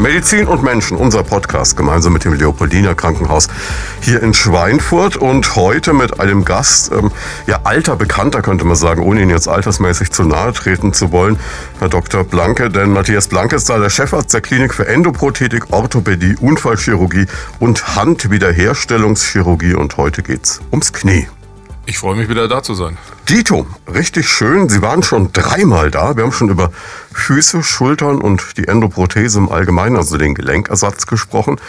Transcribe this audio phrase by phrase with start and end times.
[0.00, 3.48] Medizin und Menschen, unser Podcast gemeinsam mit dem Leopoldiner Krankenhaus
[4.00, 7.10] hier in Schweinfurt und heute mit einem Gast, ähm,
[7.46, 11.38] ja alter Bekannter könnte man sagen, ohne ihn jetzt altersmäßig zu nahe treten zu wollen,
[11.80, 12.24] Herr Dr.
[12.24, 17.26] Blanke, denn Matthias Blanke ist da der Chefarzt der Klinik für Endoprothetik, Orthopädie, Unfallchirurgie
[17.58, 21.28] und Handwiederherstellungschirurgie und heute geht's ums Knie.
[21.90, 22.96] Ich freue mich wieder da zu sein.
[23.28, 24.68] Dito, richtig schön.
[24.68, 26.16] Sie waren schon dreimal da.
[26.16, 26.70] Wir haben schon über
[27.12, 31.60] Füße, Schultern und die Endoprothese im Allgemeinen, also den Gelenkersatz gesprochen,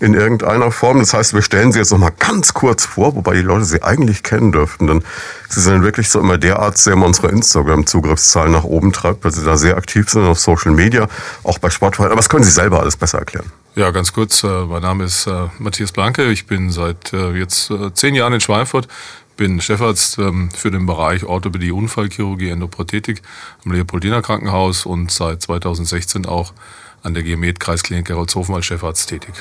[0.00, 1.00] in irgendeiner Form.
[1.00, 3.82] Das heißt, wir stellen Sie jetzt noch mal ganz kurz vor, wobei die Leute Sie
[3.82, 5.04] eigentlich kennen dürften, denn
[5.50, 9.32] Sie sind wirklich so immer der Arzt, der immer unsere Instagram-Zugriffszahlen nach oben treibt, weil
[9.32, 11.06] Sie da sehr aktiv sind auf Social Media,
[11.42, 12.12] auch bei Sportvereinen.
[12.12, 13.52] Aber das können Sie selber alles besser erklären.
[13.74, 14.42] Ja, ganz kurz.
[14.42, 16.30] Äh, mein Name ist äh, Matthias Blanke.
[16.32, 18.88] Ich bin seit äh, jetzt zehn Jahren in Schweinfurt
[19.36, 23.22] bin Chefarzt ähm, für den Bereich Orthopädie, Unfallchirurgie, Endoprothetik
[23.64, 26.52] am Leopoldiner Krankenhaus und seit 2016 auch
[27.02, 29.34] an der Geomet Kreisklinik Gerolzhofen als Chefarzt tätig.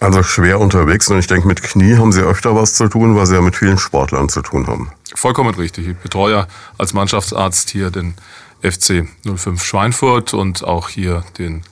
[0.00, 3.26] Also schwer unterwegs und ich denke, mit Knie haben Sie öfter was zu tun, weil
[3.26, 4.90] Sie ja mit vielen Sportlern zu tun haben.
[5.14, 5.86] Vollkommen richtig.
[5.86, 8.14] Ich betreue als Mannschaftsarzt hier den
[8.62, 11.62] FC 05 Schweinfurt und auch hier den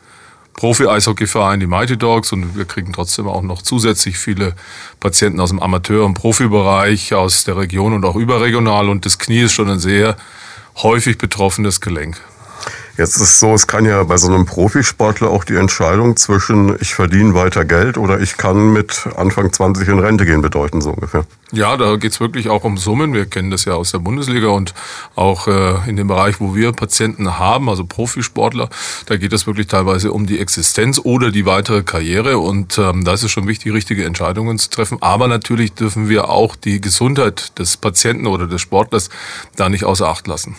[0.60, 4.54] Profi-Eishockeyverein, die Mighty Dogs, und wir kriegen trotzdem auch noch zusätzlich viele
[5.00, 8.90] Patienten aus dem Amateur- und Profibereich, aus der Region und auch überregional.
[8.90, 10.18] Und das Knie ist schon ein sehr
[10.76, 12.20] häufig betroffenes Gelenk.
[13.00, 16.76] Jetzt ist es so, es kann ja bei so einem Profisportler auch die Entscheidung zwischen
[16.82, 20.90] ich verdiene weiter Geld oder ich kann mit Anfang 20 in Rente gehen bedeuten, so
[20.90, 21.24] ungefähr.
[21.50, 23.14] Ja, da geht's wirklich auch um Summen.
[23.14, 24.74] Wir kennen das ja aus der Bundesliga und
[25.16, 28.68] auch äh, in dem Bereich, wo wir Patienten haben, also Profisportler,
[29.06, 32.36] da geht es wirklich teilweise um die Existenz oder die weitere Karriere.
[32.36, 34.98] Und ähm, da ist es schon wichtig, richtige Entscheidungen zu treffen.
[35.00, 39.08] Aber natürlich dürfen wir auch die Gesundheit des Patienten oder des Sportlers
[39.56, 40.54] da nicht außer Acht lassen.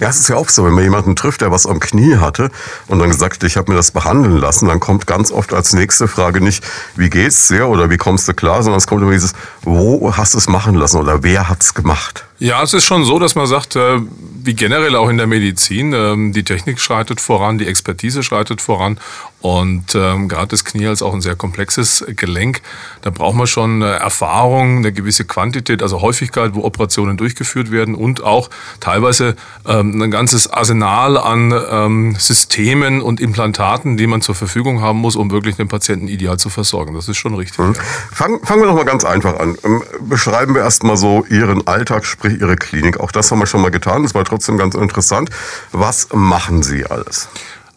[0.00, 2.50] Ja, es ist ja auch so, wenn man jemanden trifft, der was am Knie hatte
[2.86, 6.08] und dann gesagt, ich habe mir das behandeln lassen, dann kommt ganz oft als nächste
[6.08, 6.64] Frage nicht,
[6.96, 9.32] wie geht's dir oder wie kommst du klar, sondern es kommt immer dieses,
[9.62, 12.24] wo hast du es machen lassen oder wer hat's gemacht?
[12.44, 14.00] Ja, es ist schon so, dass man sagt, äh,
[14.42, 19.00] wie generell auch in der Medizin, ähm, die Technik schreitet voran, die Expertise schreitet voran
[19.40, 22.60] und ähm, gerade das Knie als auch ein sehr komplexes Gelenk,
[23.00, 28.22] da braucht man schon Erfahrung, eine gewisse Quantität, also Häufigkeit, wo Operationen durchgeführt werden und
[28.22, 34.98] auch teilweise ähm, ein ganzes Arsenal an Systemen und Implantaten, die man zur Verfügung haben
[34.98, 36.94] muss, um wirklich den Patienten ideal zu versorgen.
[36.94, 37.58] Das ist schon richtig.
[37.58, 37.72] Mhm.
[37.72, 37.80] Ja.
[38.12, 39.56] Fangen, fangen wir noch mal ganz einfach an.
[40.00, 43.00] Beschreiben wir erst mal so Ihren Alltag, sprich Ihre Klinik.
[43.00, 44.02] Auch das haben wir schon mal getan.
[44.02, 45.30] Das war trotzdem ganz interessant.
[45.72, 47.28] Was machen Sie alles?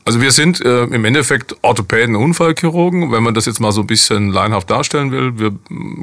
[0.08, 3.88] Also wir sind äh, im Endeffekt Orthopäden, Unfallchirurgen, wenn man das jetzt mal so ein
[3.88, 5.38] bisschen leinhaft darstellen will.
[5.38, 5.52] Wir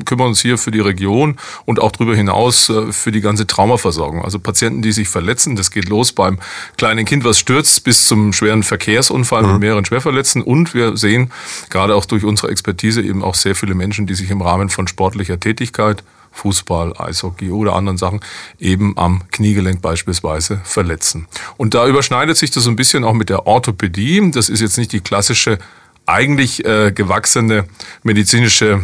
[0.05, 4.23] kümmern uns hier für die Region und auch darüber hinaus äh, für die ganze Traumaversorgung.
[4.23, 6.39] Also Patienten, die sich verletzen, das geht los beim
[6.77, 9.53] kleinen Kind, was stürzt, bis zum schweren Verkehrsunfall mhm.
[9.53, 10.43] mit mehreren Schwerverletzten.
[10.43, 11.31] Und wir sehen
[11.71, 14.87] gerade auch durch unsere Expertise eben auch sehr viele Menschen, die sich im Rahmen von
[14.87, 18.21] sportlicher Tätigkeit Fußball, Eishockey oder anderen Sachen
[18.59, 21.27] eben am Kniegelenk beispielsweise verletzen.
[21.56, 24.31] Und da überschneidet sich das so ein bisschen auch mit der Orthopädie.
[24.31, 25.59] Das ist jetzt nicht die klassische,
[26.06, 27.67] eigentlich äh, gewachsene
[28.03, 28.83] medizinische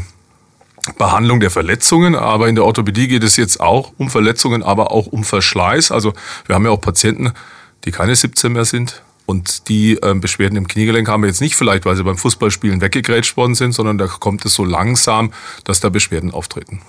[0.97, 5.07] Behandlung der Verletzungen, aber in der Orthopädie geht es jetzt auch um Verletzungen, aber auch
[5.07, 5.91] um Verschleiß.
[5.91, 6.15] Also
[6.47, 7.33] wir haben ja auch Patienten,
[7.85, 11.55] die keine 17 mehr sind, und die äh, Beschwerden im Kniegelenk haben wir jetzt nicht
[11.55, 15.79] vielleicht, weil sie beim Fußballspielen weggegrätscht worden sind, sondern da kommt es so langsam, dass
[15.79, 16.83] da Beschwerden auftreten.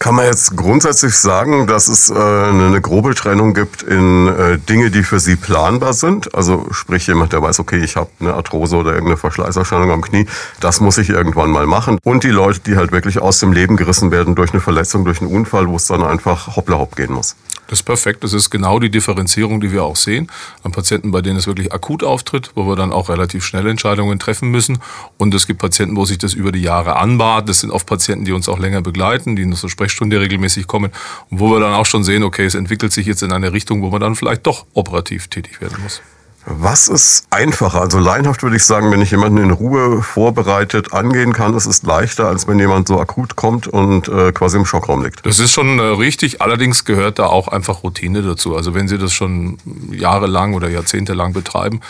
[0.00, 4.90] Kann man jetzt grundsätzlich sagen, dass es äh, eine grobe Trennung gibt in äh, Dinge,
[4.90, 6.34] die für Sie planbar sind?
[6.34, 10.24] Also sprich jemand, der weiß, okay, ich habe eine Arthrose oder irgendeine Verschleißerscheinung am Knie,
[10.58, 11.98] das muss ich irgendwann mal machen.
[12.02, 15.20] Und die Leute, die halt wirklich aus dem Leben gerissen werden durch eine Verletzung, durch
[15.20, 17.36] einen Unfall, wo es dann einfach hoppla hopp gehen muss.
[17.70, 18.24] Das ist perfekt.
[18.24, 20.26] Das ist genau die Differenzierung, die wir auch sehen.
[20.64, 24.18] An Patienten, bei denen es wirklich akut auftritt, wo wir dann auch relativ schnell Entscheidungen
[24.18, 24.80] treffen müssen.
[25.18, 27.48] Und es gibt Patienten, wo sich das über die Jahre anbahnt.
[27.48, 30.92] Das sind oft Patienten, die uns auch länger begleiten, die in unsere Sprechstunde regelmäßig kommen.
[31.30, 33.82] Und wo wir dann auch schon sehen, okay, es entwickelt sich jetzt in eine Richtung,
[33.82, 36.00] wo man dann vielleicht doch operativ tätig werden muss.
[36.46, 37.82] Was ist einfacher?
[37.82, 41.82] Also leinhaft würde ich sagen, wenn ich jemanden in Ruhe vorbereitet angehen kann, ist es
[41.82, 45.24] leichter, als wenn jemand so akut kommt und äh, quasi im Schockraum liegt.
[45.26, 46.40] Das ist schon äh, richtig.
[46.40, 48.56] Allerdings gehört da auch einfach Routine dazu.
[48.56, 49.58] Also wenn Sie das schon
[49.92, 51.80] jahrelang oder jahrzehntelang betreiben,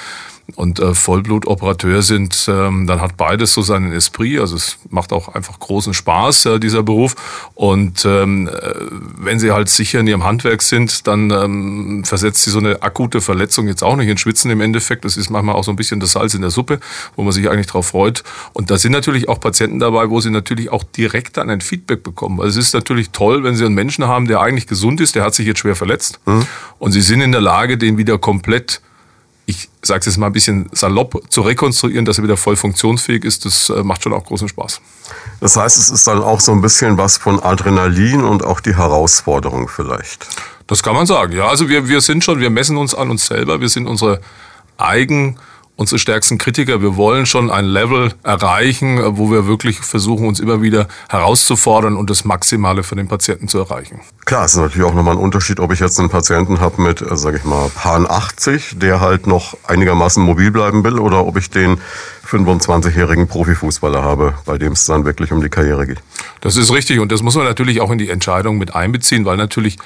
[0.56, 4.41] und äh, Vollblutoperateur sind, ähm, dann hat beides so seinen Esprit.
[4.41, 7.14] Also es macht auch einfach großen Spaß, äh, dieser Beruf.
[7.55, 8.75] Und ähm, äh,
[9.17, 13.20] wenn sie halt sicher in ihrem Handwerk sind, dann ähm, versetzt sie so eine akute
[13.20, 15.05] Verletzung jetzt auch nicht in Schwitzen im Endeffekt.
[15.05, 16.81] Das ist manchmal auch so ein bisschen das Salz in der Suppe,
[17.17, 18.23] wo man sich eigentlich drauf freut.
[18.52, 22.02] Und da sind natürlich auch Patienten dabei, wo sie natürlich auch direkt dann ein Feedback
[22.02, 22.38] bekommen.
[22.38, 25.25] Weil es ist natürlich toll, wenn sie einen Menschen haben, der eigentlich gesund ist, der
[25.25, 26.20] hat sich jetzt schwer verletzt.
[26.26, 26.47] Mhm.
[26.79, 28.81] Und sie sind in der Lage, den wieder komplett
[29.50, 33.25] ich sage es jetzt mal ein bisschen salopp, zu rekonstruieren, dass er wieder voll funktionsfähig
[33.25, 34.81] ist, das äh, macht schon auch großen Spaß.
[35.41, 38.76] Das heißt, es ist dann auch so ein bisschen was von Adrenalin und auch die
[38.76, 40.26] Herausforderung vielleicht.
[40.67, 41.49] Das kann man sagen, ja.
[41.49, 44.20] Also wir, wir sind schon, wir messen uns an uns selber, wir sind unsere
[44.79, 45.37] eigen
[45.80, 46.82] unsere stärksten Kritiker.
[46.82, 52.10] Wir wollen schon ein Level erreichen, wo wir wirklich versuchen, uns immer wieder herauszufordern und
[52.10, 54.00] das Maximale für den Patienten zu erreichen.
[54.26, 57.00] Klar, es ist natürlich auch nochmal ein Unterschied, ob ich jetzt einen Patienten habe mit,
[57.00, 61.38] äh, sage ich mal, Pan 80, der halt noch einigermaßen mobil bleiben will, oder ob
[61.38, 61.78] ich den
[62.28, 66.02] 25-jährigen Profifußballer habe, bei dem es dann wirklich um die Karriere geht.
[66.42, 69.38] Das ist richtig und das muss man natürlich auch in die Entscheidung mit einbeziehen, weil
[69.38, 69.78] natürlich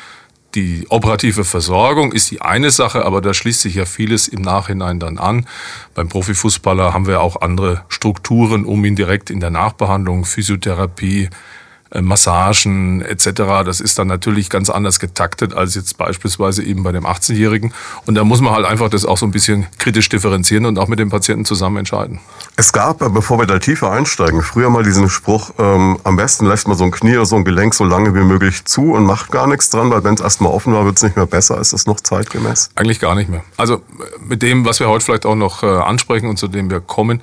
[0.55, 5.01] die operative Versorgung ist die eine Sache, aber da schließt sich ja vieles im Nachhinein
[5.01, 5.47] dann an.
[5.95, 11.29] Beim Profifußballer haben wir auch andere Strukturen, um ihn direkt in der Nachbehandlung, Physiotherapie,
[12.01, 13.65] Massagen etc.
[13.65, 17.73] Das ist dann natürlich ganz anders getaktet als jetzt beispielsweise eben bei dem 18-Jährigen.
[18.07, 20.89] Und da muss man halt einfach das auch so ein bisschen kritisch differenzieren und auch
[20.89, 22.21] mit dem Patienten zusammen entscheiden.
[22.57, 26.47] Es gab, äh, bevor wir da tiefer einsteigen, früher mal diesen Spruch, ähm, am besten
[26.47, 29.05] lässt man so ein Knie oder so ein Gelenk so lange wie möglich zu und
[29.05, 31.61] macht gar nichts dran, weil wenn es erstmal offen war, wird es nicht mehr besser.
[31.61, 32.71] Ist das noch zeitgemäß?
[32.75, 33.45] Eigentlich gar nicht mehr.
[33.57, 33.83] Also
[34.21, 37.23] mit dem, was wir heute vielleicht auch noch äh, ansprechen und zu dem wir kommen,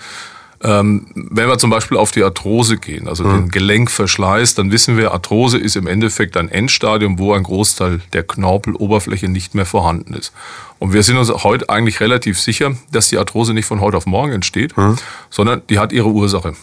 [0.63, 3.34] ähm, wenn wir zum Beispiel auf die Arthrose gehen, also mhm.
[3.34, 8.24] den Gelenkverschleiß, dann wissen wir, Arthrose ist im Endeffekt ein Endstadium, wo ein Großteil der
[8.24, 10.34] Knorpeloberfläche nicht mehr vorhanden ist.
[10.78, 14.06] Und wir sind uns heute eigentlich relativ sicher, dass die Arthrose nicht von heute auf
[14.06, 14.98] morgen entsteht, mhm.
[15.30, 16.54] sondern die hat ihre Ursache.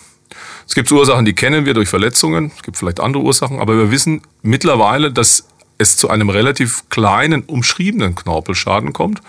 [0.66, 3.90] Es gibt Ursachen, die kennen wir durch Verletzungen, es gibt vielleicht andere Ursachen, aber wir
[3.90, 5.46] wissen mittlerweile, dass
[5.78, 9.22] es zu einem relativ kleinen, umschriebenen Knorpelschaden kommt.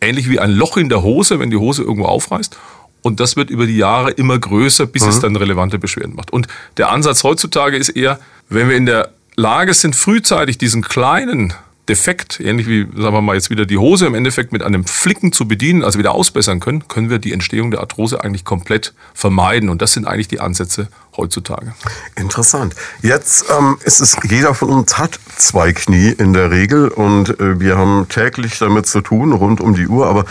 [0.00, 2.58] Ähnlich wie ein Loch in der Hose, wenn die Hose irgendwo aufreißt.
[3.02, 5.08] Und das wird über die Jahre immer größer, bis mhm.
[5.08, 6.32] es dann relevante Beschwerden macht.
[6.32, 8.18] Und der Ansatz heutzutage ist eher,
[8.48, 11.54] wenn wir in der Lage sind, frühzeitig diesen kleinen
[11.90, 15.32] Defekt, ähnlich wie, sagen wir mal, jetzt wieder die Hose im Endeffekt mit einem Flicken
[15.32, 19.68] zu bedienen, also wieder ausbessern können, können wir die Entstehung der Arthrose eigentlich komplett vermeiden.
[19.68, 20.86] Und das sind eigentlich die Ansätze
[21.16, 21.74] heutzutage.
[22.14, 22.76] Interessant.
[23.02, 27.58] Jetzt ähm, ist es, jeder von uns hat zwei Knie in der Regel und äh,
[27.58, 30.26] wir haben täglich damit zu tun, rund um die Uhr, aber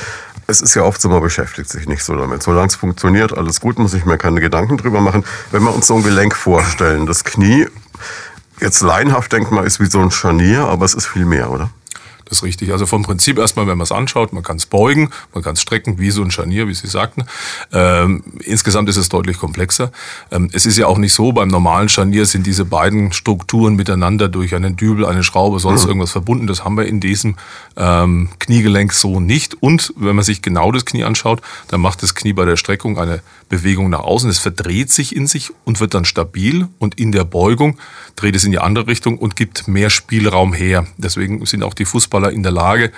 [0.49, 2.41] es ist ja oft so, man beschäftigt sich nicht so damit.
[2.41, 5.23] Solange es funktioniert, alles gut, muss ich mir keine Gedanken drüber machen.
[5.51, 7.67] Wenn wir uns so ein Gelenk vorstellen, das Knie,
[8.59, 11.69] jetzt laienhaft denkt man, ist wie so ein Scharnier, aber es ist viel mehr, oder?
[12.29, 12.71] Das ist richtig.
[12.71, 15.61] Also vom Prinzip erstmal, wenn man es anschaut, man kann es beugen, man kann es
[15.61, 17.23] strecken, wie so ein Scharnier, wie Sie sagten.
[17.73, 19.91] Ähm, insgesamt ist es deutlich komplexer.
[20.31, 24.27] Ähm, es ist ja auch nicht so, beim normalen Scharnier sind diese beiden Strukturen miteinander
[24.27, 25.89] durch einen Dübel, eine Schraube, sonst mhm.
[25.89, 26.45] irgendwas verbunden.
[26.45, 27.35] Das haben wir in diesem
[27.75, 29.55] ähm, Kniegelenk so nicht.
[29.61, 32.99] Und wenn man sich genau das Knie anschaut, dann macht das Knie bei der Streckung
[32.99, 34.29] eine Bewegung nach außen.
[34.29, 36.67] Es verdreht sich in sich und wird dann stabil.
[36.77, 37.79] Und in der Beugung
[38.15, 40.85] dreht es in die andere Richtung und gibt mehr Spielraum her.
[40.97, 42.92] Deswegen sind auch die Fußballer in der Lage,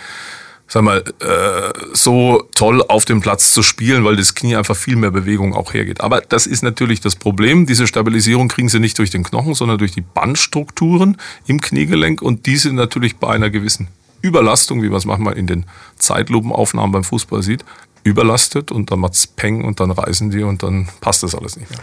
[0.67, 4.95] sag mal, äh, so toll auf dem Platz zu spielen, weil das Knie einfach viel
[4.95, 6.01] mehr Bewegung auch hergeht.
[6.01, 7.65] Aber das ist natürlich das Problem.
[7.65, 12.45] Diese Stabilisierung kriegen sie nicht durch den Knochen, sondern durch die Bandstrukturen im Kniegelenk und
[12.45, 13.89] diese natürlich bei einer gewissen
[14.21, 15.65] Überlastung, wie man es manchmal in den
[15.97, 17.65] Zeitlupenaufnahmen beim Fußball sieht,
[18.03, 21.69] überlastet und dann macht's Peng und dann reißen die und dann passt das alles nicht
[21.69, 21.79] mehr.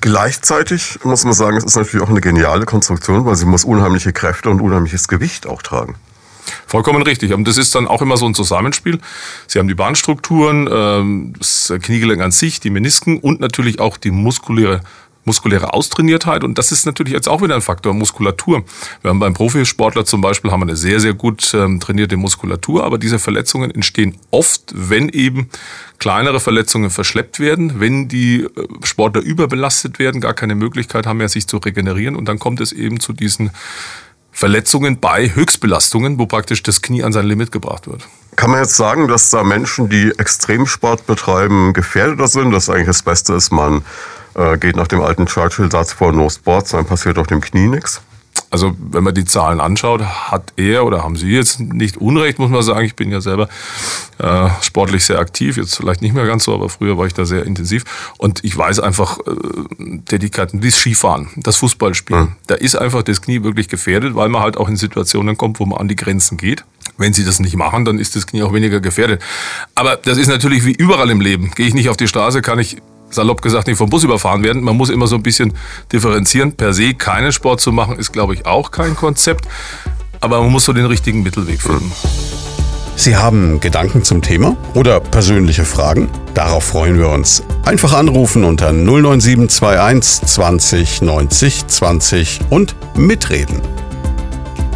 [0.00, 4.12] Gleichzeitig muss man sagen, es ist natürlich auch eine geniale Konstruktion, weil sie muss unheimliche
[4.12, 5.94] Kräfte und unheimliches Gewicht auch tragen.
[6.66, 7.32] Vollkommen richtig.
[7.32, 8.98] Und das ist dann auch immer so ein Zusammenspiel.
[9.46, 14.10] Sie haben die Bahnstrukturen, ähm, das Kniegelenk an sich, die Menisken und natürlich auch die
[14.10, 14.80] muskuläre
[15.24, 18.64] muskuläre Austrainiertheit und das ist natürlich jetzt auch wieder ein Faktor, Muskulatur.
[19.02, 22.84] Wir haben beim Profisportler zum Beispiel haben wir eine sehr, sehr gut ähm, trainierte Muskulatur,
[22.84, 25.48] aber diese Verletzungen entstehen oft, wenn eben
[25.98, 28.48] kleinere Verletzungen verschleppt werden, wenn die äh,
[28.82, 32.72] Sportler überbelastet werden, gar keine Möglichkeit haben mehr, sich zu regenerieren und dann kommt es
[32.72, 33.50] eben zu diesen
[34.34, 38.06] Verletzungen bei Höchstbelastungen, wo praktisch das Knie an sein Limit gebracht wird.
[38.34, 43.02] Kann man jetzt sagen, dass da Menschen, die Extremsport betreiben, gefährdeter sind, dass eigentlich das
[43.02, 43.84] Beste ist, man
[44.34, 48.02] äh, geht nach dem alten Churchill-Satz vor No Sports, dann passiert auf dem Knie nichts?
[48.50, 52.50] Also wenn man die Zahlen anschaut, hat er oder haben Sie jetzt nicht Unrecht, muss
[52.50, 52.86] man sagen.
[52.86, 53.48] Ich bin ja selber
[54.18, 57.24] äh, sportlich sehr aktiv, jetzt vielleicht nicht mehr ganz so, aber früher war ich da
[57.24, 57.84] sehr intensiv.
[58.16, 62.36] Und ich weiß einfach, äh, Tätigkeiten wie das Skifahren, das Fußballspielen, mhm.
[62.46, 65.66] da ist einfach das Knie wirklich gefährdet, weil man halt auch in Situationen kommt, wo
[65.66, 66.64] man an die Grenzen geht.
[66.96, 69.20] Wenn sie das nicht machen, dann ist das Knie auch weniger gefährdet.
[69.74, 71.50] Aber das ist natürlich wie überall im Leben.
[71.56, 72.76] Gehe ich nicht auf die Straße, kann ich
[73.14, 74.62] salopp gesagt nicht vom Bus überfahren werden.
[74.62, 75.52] Man muss immer so ein bisschen
[75.92, 76.52] differenzieren.
[76.52, 79.46] Per se keinen Sport zu machen, ist, glaube ich, auch kein Konzept.
[80.20, 81.92] Aber man muss so den richtigen Mittelweg finden.
[82.96, 86.08] Sie haben Gedanken zum Thema oder persönliche Fragen?
[86.32, 87.42] Darauf freuen wir uns.
[87.64, 93.60] Einfach anrufen unter 09721 20 90 20 und mitreden.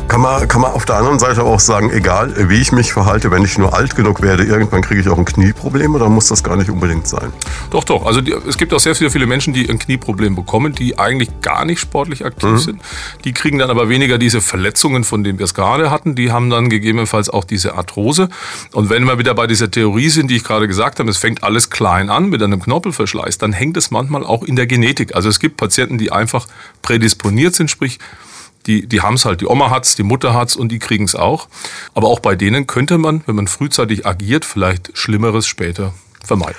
[0.08, 3.30] Kann man, kann man auf der anderen Seite auch sagen, egal wie ich mich verhalte,
[3.30, 6.42] wenn ich nur alt genug werde, irgendwann kriege ich auch ein Knieproblem oder muss das
[6.42, 7.30] gar nicht unbedingt sein?
[7.70, 8.06] Doch, doch.
[8.06, 11.28] Also die, es gibt auch sehr viele, viele Menschen, die ein Knieproblem bekommen, die eigentlich
[11.42, 12.58] gar nicht sportlich aktiv mhm.
[12.58, 12.82] sind.
[13.24, 16.14] Die kriegen dann aber weniger diese Verletzungen, von denen wir es gerade hatten.
[16.14, 18.30] Die haben dann gegebenenfalls auch diese Arthrose.
[18.72, 21.44] Und wenn wir wieder bei dieser Theorie sind, die ich gerade gesagt habe, es fängt
[21.44, 25.14] alles klein an mit einem Knorpelverschleiß, dann hängt es manchmal auch in der Genetik.
[25.14, 26.46] Also es gibt Patienten, die einfach
[26.80, 27.98] prädisponiert sind, sprich
[28.66, 31.14] die, die haben es halt, die Oma hat's, die Mutter hat's und die kriegen es
[31.14, 31.48] auch.
[31.94, 36.56] Aber auch bei denen könnte man, wenn man frühzeitig agiert, vielleicht Schlimmeres später vermeiden.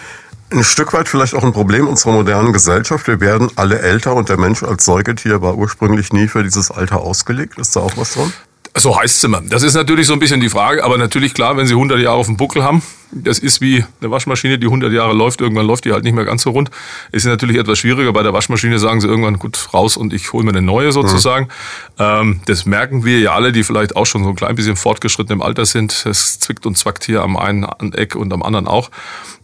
[0.52, 3.06] Ein Stück weit vielleicht auch ein Problem unserer modernen Gesellschaft.
[3.06, 7.02] Wir werden alle älter und der Mensch als Säugetier war ursprünglich nie für dieses Alter
[7.02, 7.60] ausgelegt.
[7.60, 8.34] Ist da auch was dran?
[8.76, 9.42] So heißt es immer.
[9.42, 12.18] Das ist natürlich so ein bisschen die Frage, aber natürlich klar, wenn Sie 100 Jahre
[12.18, 15.86] auf dem Buckel haben, das ist wie eine Waschmaschine, die 100 Jahre läuft, irgendwann läuft
[15.86, 16.70] die halt nicht mehr ganz so rund.
[17.12, 18.14] Ist natürlich etwas schwieriger.
[18.14, 21.46] Bei der Waschmaschine sagen Sie irgendwann, gut, raus und ich hole mir eine neue sozusagen.
[21.46, 21.50] Mhm.
[21.98, 25.34] Ähm, das merken wir ja alle, die vielleicht auch schon so ein klein bisschen fortgeschritten
[25.34, 26.06] im Alter sind.
[26.06, 28.92] Es zwickt und zwackt hier am einen Eck und am anderen auch.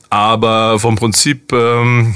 [0.10, 1.52] Aber vom Prinzip...
[1.52, 2.16] Ähm,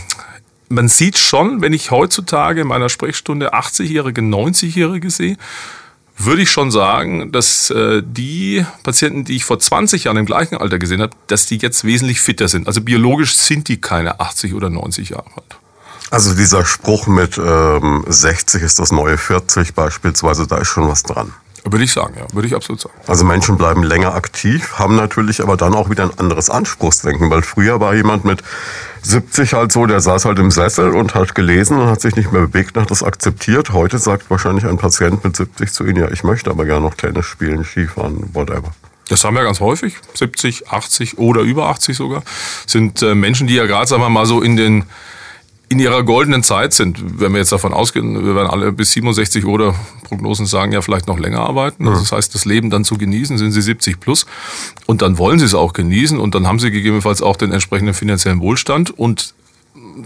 [0.72, 5.36] man sieht schon, wenn ich heutzutage in meiner Sprechstunde 80-Jährige, 90-Jährige sehe,
[6.20, 10.58] würde ich schon sagen, dass äh, die Patienten, die ich vor 20 Jahren im gleichen
[10.58, 12.68] Alter gesehen habe, dass die jetzt wesentlich fitter sind.
[12.68, 15.58] Also biologisch sind die keine 80 oder 90 Jahre alt.
[16.12, 21.04] Also dieser Spruch mit ähm, 60 ist das neue 40 beispielsweise, da ist schon was
[21.04, 21.34] dran.
[21.72, 22.26] Würde ich sagen, ja.
[22.34, 22.96] Würde ich absolut sagen.
[23.08, 27.42] Also Menschen bleiben länger aktiv, haben natürlich aber dann auch wieder ein anderes Anspruchsdenken, weil
[27.42, 28.44] früher war jemand mit
[29.04, 32.32] 70 halt so, der saß halt im Sessel und hat gelesen und hat sich nicht
[32.32, 33.72] mehr bewegt und hat das akzeptiert.
[33.72, 36.96] Heute sagt wahrscheinlich ein Patient mit 70 zu Ihnen, ja, ich möchte aber gerne noch
[36.96, 38.72] Tennis spielen, Skifahren, whatever.
[39.10, 42.24] Das haben wir ganz häufig, 70, 80 oder über 80 sogar,
[42.68, 44.86] sind äh, Menschen, die ja gerade, sagen wir mal, so in den
[45.70, 47.20] in ihrer goldenen Zeit sind.
[47.20, 51.08] Wenn wir jetzt davon ausgehen, wir werden alle bis 67 oder Prognosen sagen ja vielleicht
[51.08, 51.88] noch länger arbeiten.
[51.88, 54.26] Also das heißt, das Leben dann zu genießen, sind sie 70 plus.
[54.88, 57.94] Und dann wollen sie es auch genießen und dann haben sie gegebenenfalls auch den entsprechenden
[57.94, 59.36] finanziellen Wohlstand und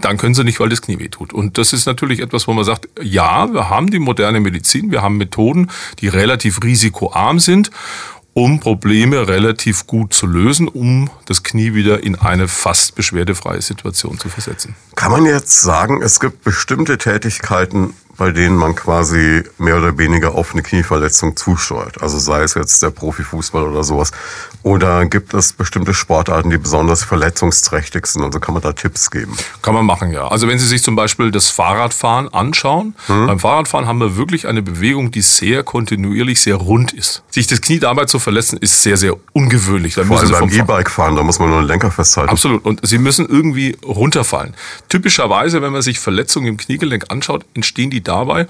[0.00, 1.32] dann können sie nicht, weil das Knie weh tut.
[1.32, 5.02] Und das ist natürlich etwas, wo man sagt, ja, wir haben die moderne Medizin, wir
[5.02, 7.70] haben Methoden, die relativ risikoarm sind
[8.34, 14.18] um Probleme relativ gut zu lösen, um das Knie wieder in eine fast beschwerdefreie Situation
[14.18, 14.74] zu versetzen.
[14.96, 20.34] Kann man jetzt sagen, es gibt bestimmte Tätigkeiten, bei denen man quasi mehr oder weniger
[20.34, 22.00] auf eine Knieverletzung zusteuert.
[22.02, 24.12] Also sei es jetzt der Profifußball oder sowas.
[24.62, 28.22] Oder gibt es bestimmte Sportarten, die besonders verletzungsträchtig sind?
[28.22, 29.36] Also kann man da Tipps geben?
[29.62, 30.28] Kann man machen, ja.
[30.28, 33.26] Also wenn Sie sich zum Beispiel das Fahrradfahren anschauen, hm.
[33.26, 37.22] beim Fahrradfahren haben wir wirklich eine Bewegung, die sehr kontinuierlich, sehr rund ist.
[37.30, 39.94] Sich das Knie dabei zu verletzen, ist sehr, sehr ungewöhnlich.
[39.94, 42.30] Da Vor allem beim E-Bike fahren, da muss man nur den Lenker festhalten.
[42.30, 42.64] Absolut.
[42.64, 44.54] Und Sie müssen irgendwie runterfallen.
[44.88, 48.46] Typischerweise, wenn man sich Verletzungen im Kniegelenk anschaut, entstehen die dabei,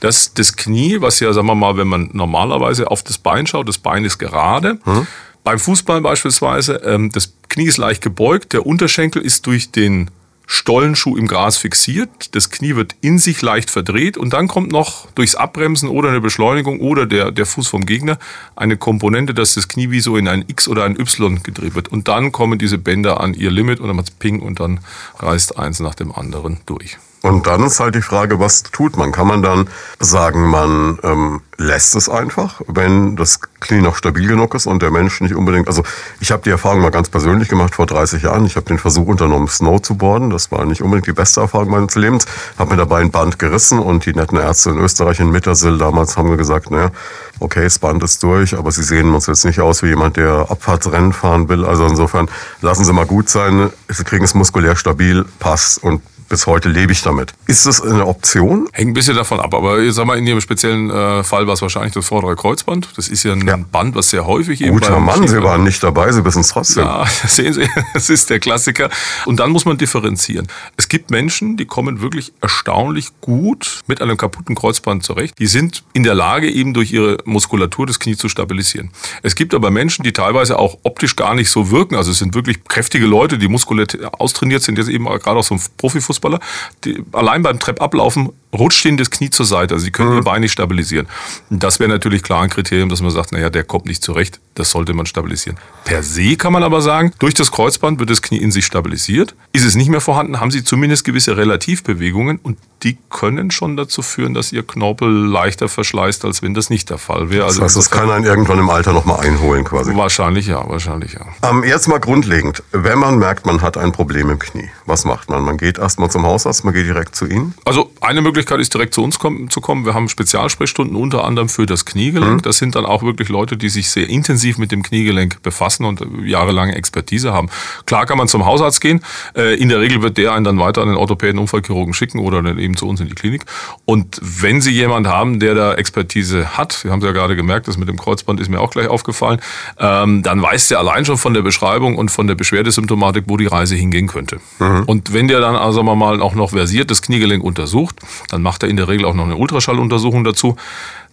[0.00, 3.68] dass das Knie, was ja, sagen wir mal, wenn man normalerweise auf das Bein schaut,
[3.68, 4.78] das Bein ist gerade.
[4.84, 5.06] Hm.
[5.44, 10.10] Beim Fußball beispielsweise, ähm, das Knie ist leicht gebeugt, der Unterschenkel ist durch den
[10.46, 15.10] Stollenschuh im Gras fixiert, das Knie wird in sich leicht verdreht und dann kommt noch
[15.12, 18.18] durchs Abbremsen oder eine Beschleunigung oder der, der Fuß vom Gegner
[18.54, 21.88] eine Komponente, dass das Knie wie so in ein X oder ein Y gedreht wird.
[21.88, 24.80] Und dann kommen diese Bänder an ihr Limit und dann macht Ping und dann
[25.18, 26.98] reißt eins nach dem anderen durch.
[27.22, 29.12] Und dann ist halt die Frage, was tut man?
[29.12, 29.68] Kann man dann
[30.00, 34.90] sagen, man ähm, lässt es einfach, wenn das Knie noch stabil genug ist und der
[34.90, 35.68] Mensch nicht unbedingt.
[35.68, 35.84] Also
[36.18, 38.44] ich habe die Erfahrung mal ganz persönlich gemacht vor 30 Jahren.
[38.44, 40.30] Ich habe den Versuch unternommen, Snow zu boarden.
[40.30, 42.26] Das war nicht unbedingt die beste Erfahrung meines Lebens.
[42.58, 46.16] Habe mir dabei ein Band gerissen und die netten Ärzte in Österreich in Mittersill damals
[46.16, 46.90] haben gesagt, naja,
[47.38, 50.50] okay, das Band ist durch, aber Sie sehen uns jetzt nicht aus wie jemand, der
[50.50, 51.64] Abfahrtsrennen fahren will.
[51.64, 52.28] Also insofern
[52.60, 53.70] lassen Sie mal gut sein.
[53.88, 56.02] Sie kriegen es muskulär stabil, passt und
[56.32, 57.34] bis heute lebe ich damit.
[57.46, 58.66] Ist das eine Option?
[58.72, 61.52] Hängt ein bisschen davon ab, aber ich sag mal, in Ihrem speziellen äh, Fall war
[61.52, 62.88] es wahrscheinlich das vordere Kreuzband.
[62.96, 63.58] Das ist ja ein ja.
[63.58, 66.84] Band, was sehr häufig eben Guter Mann, Sie waren nicht dabei, Sie wissen es trotzdem.
[66.84, 68.88] Ja, sehen Sie, das ist der Klassiker.
[69.26, 70.48] Und dann muss man differenzieren.
[70.78, 75.38] Es gibt Menschen, die kommen wirklich erstaunlich gut mit einem kaputten Kreuzband zurecht.
[75.38, 78.90] Die sind in der Lage, eben durch ihre Muskulatur das Knie zu stabilisieren.
[79.22, 81.94] Es gibt aber Menschen, die teilweise auch optisch gar nicht so wirken.
[81.94, 83.86] Also es sind wirklich kräftige Leute, die muskulär
[84.18, 86.40] austrainiert sind, jetzt eben gerade auch so ein Profifußball Fußballer,
[86.84, 89.74] die allein beim Treppablaufen rutscht Ihnen das Knie zur Seite.
[89.74, 91.06] Also Sie können Ihr Bein nicht stabilisieren.
[91.50, 94.40] Das wäre natürlich klar ein Kriterium, dass man sagt, naja, der kommt nicht zurecht.
[94.54, 95.58] Das sollte man stabilisieren.
[95.84, 99.34] Per se kann man aber sagen, durch das Kreuzband wird das Knie in sich stabilisiert.
[99.52, 104.02] Ist es nicht mehr vorhanden, haben Sie zumindest gewisse Relativbewegungen und die können schon dazu
[104.02, 107.44] führen, dass Ihr Knorpel leichter verschleißt, als wenn das nicht der Fall wäre.
[107.44, 109.94] Also das heißt, das kann einen irgendwann im Alter nochmal einholen quasi.
[109.94, 111.20] Wahrscheinlich ja, wahrscheinlich ja.
[111.48, 115.30] Ähm, jetzt mal grundlegend, wenn man merkt, man hat ein Problem im Knie, was macht
[115.30, 115.42] man?
[115.44, 117.54] Man geht erstmal zum Hausarzt, man geht direkt zu Ihnen?
[117.64, 119.84] Also eine Möglichkeit ist direkt zu uns kommen, zu kommen.
[119.84, 122.36] Wir haben Spezialsprechstunden unter anderem für das Kniegelenk.
[122.36, 122.42] Mhm.
[122.42, 126.04] Das sind dann auch wirklich Leute, die sich sehr intensiv mit dem Kniegelenk befassen und
[126.24, 127.48] jahrelange Expertise haben.
[127.86, 129.00] Klar kann man zum Hausarzt gehen.
[129.36, 132.42] Äh, in der Regel wird der einen dann weiter an den Orthopäden, Unfallchirurgen schicken oder
[132.42, 133.44] dann eben zu uns in die Klinik.
[133.84, 137.68] Und wenn Sie jemanden haben, der da Expertise hat, Sie haben es ja gerade gemerkt,
[137.68, 139.40] das mit dem Kreuzband ist mir auch gleich aufgefallen,
[139.78, 143.46] ähm, dann weiß der allein schon von der Beschreibung und von der Beschwerdesymptomatik, wo die
[143.46, 144.40] Reise hingehen könnte.
[144.58, 144.84] Mhm.
[144.86, 147.96] Und wenn der dann also mal auch noch versiert das Kniegelenk untersucht,
[148.32, 150.56] dann macht er in der Regel auch noch eine Ultraschalluntersuchung dazu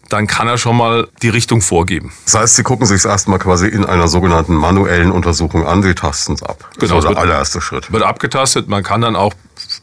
[0.10, 2.12] dann kann er schon mal die Richtung vorgeben.
[2.26, 5.94] Das heißt, Sie gucken sich es erstmal quasi in einer sogenannten manuellen Untersuchung an, Sie
[5.94, 6.68] tasten es ab.
[6.80, 7.92] Das genau, ist der allererste Schritt.
[7.92, 8.68] Wird abgetastet.
[8.68, 9.34] Man kann dann auch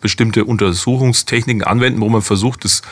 [0.01, 2.83] bestimmte Untersuchungstechniken anwenden, wo man versucht, das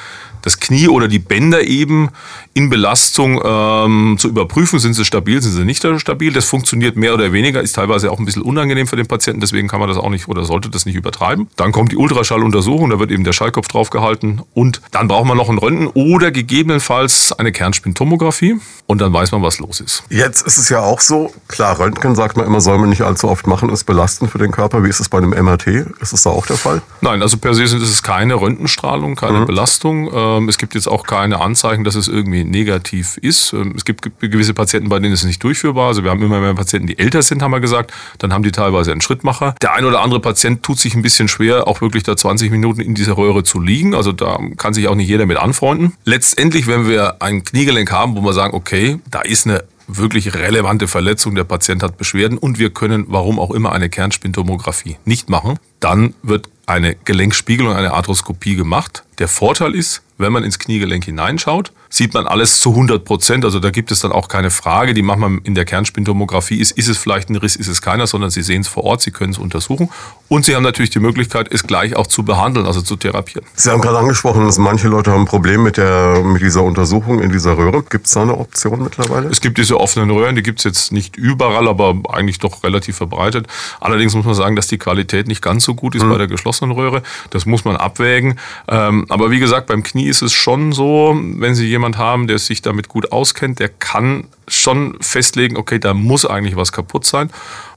[0.45, 2.11] das Knie oder die Bänder eben
[2.53, 4.79] in Belastung ähm, zu überprüfen.
[4.79, 6.33] Sind sie stabil, sind sie nicht stabil?
[6.33, 9.69] Das funktioniert mehr oder weniger, ist teilweise auch ein bisschen unangenehm für den Patienten, deswegen
[9.69, 11.49] kann man das auch nicht oder sollte das nicht übertreiben.
[11.57, 15.49] Dann kommt die Ultraschalluntersuchung, da wird eben der Schallkopf draufgehalten und dann braucht man noch
[15.49, 20.05] ein Röntgen oder gegebenenfalls eine Kernspintomographie und dann weiß man, was los ist.
[20.11, 23.29] Jetzt ist es ja auch so, klar, Röntgen sagt man immer, soll man nicht allzu
[23.29, 24.85] oft machen, ist belastend für den Körper.
[24.85, 25.67] Wie ist es bei einem MRT?
[26.01, 26.83] Ist es da auch der Fall?
[27.01, 29.47] Nein, also per se ist es keine Röntgenstrahlung, keine mhm.
[29.47, 30.11] Belastung.
[30.37, 33.53] Ähm, es gibt jetzt auch keine Anzeichen, dass es irgendwie negativ ist.
[33.53, 35.89] Ähm, es gibt gewisse Patienten, bei denen ist es nicht durchführbar.
[35.89, 37.93] Also wir haben immer mehr Patienten, die älter sind, haben wir gesagt.
[38.19, 39.55] Dann haben die teilweise einen Schrittmacher.
[39.63, 42.81] Der ein oder andere Patient tut sich ein bisschen schwer, auch wirklich da 20 Minuten
[42.81, 43.95] in dieser Röhre zu liegen.
[43.95, 45.95] Also da kann sich auch nicht jeder mit anfreunden.
[46.05, 50.89] Letztendlich, wenn wir ein Kniegelenk haben, wo wir sagen, okay, da ist eine wirklich relevante
[50.89, 55.59] Verletzung, der Patient hat Beschwerden und wir können, warum auch immer, eine Kernspintomographie nicht machen,
[55.81, 59.05] dann wird eine Gelenkspiegelung, eine Arthroskopie gemacht.
[59.19, 63.45] Der Vorteil ist, wenn man ins Kniegelenk hineinschaut, sieht man alles zu 100 Prozent.
[63.45, 66.59] Also da gibt es dann auch keine Frage, die macht man in der Kernspintomographie.
[66.59, 69.03] Ist, ist es vielleicht ein Riss, ist es keiner, sondern Sie sehen es vor Ort,
[69.03, 69.89] Sie können es untersuchen.
[70.27, 73.47] Und Sie haben natürlich die Möglichkeit, es gleich auch zu behandeln, also zu therapieren.
[73.55, 77.21] Sie haben gerade angesprochen, dass manche Leute haben ein Problem mit, der, mit dieser Untersuchung
[77.21, 77.85] in dieser Röhre.
[77.85, 79.29] Gibt es da eine Option mittlerweile?
[79.29, 82.97] Es gibt diese offenen Röhren, die gibt es jetzt nicht überall, aber eigentlich doch relativ
[82.97, 83.47] verbreitet.
[83.81, 86.11] Allerdings muss man sagen, dass die Qualität nicht ganz so gut ist mhm.
[86.11, 87.05] bei der geschlossenen Röhre.
[87.31, 88.41] Das muss man abwägen.
[88.67, 92.39] Ähm, aber wie gesagt, beim Knie ist es schon so, wenn Sie jemand haben, der
[92.39, 97.31] sich damit gut auskennt, der kann schon festlegen, okay, da muss eigentlich was kaputt sein.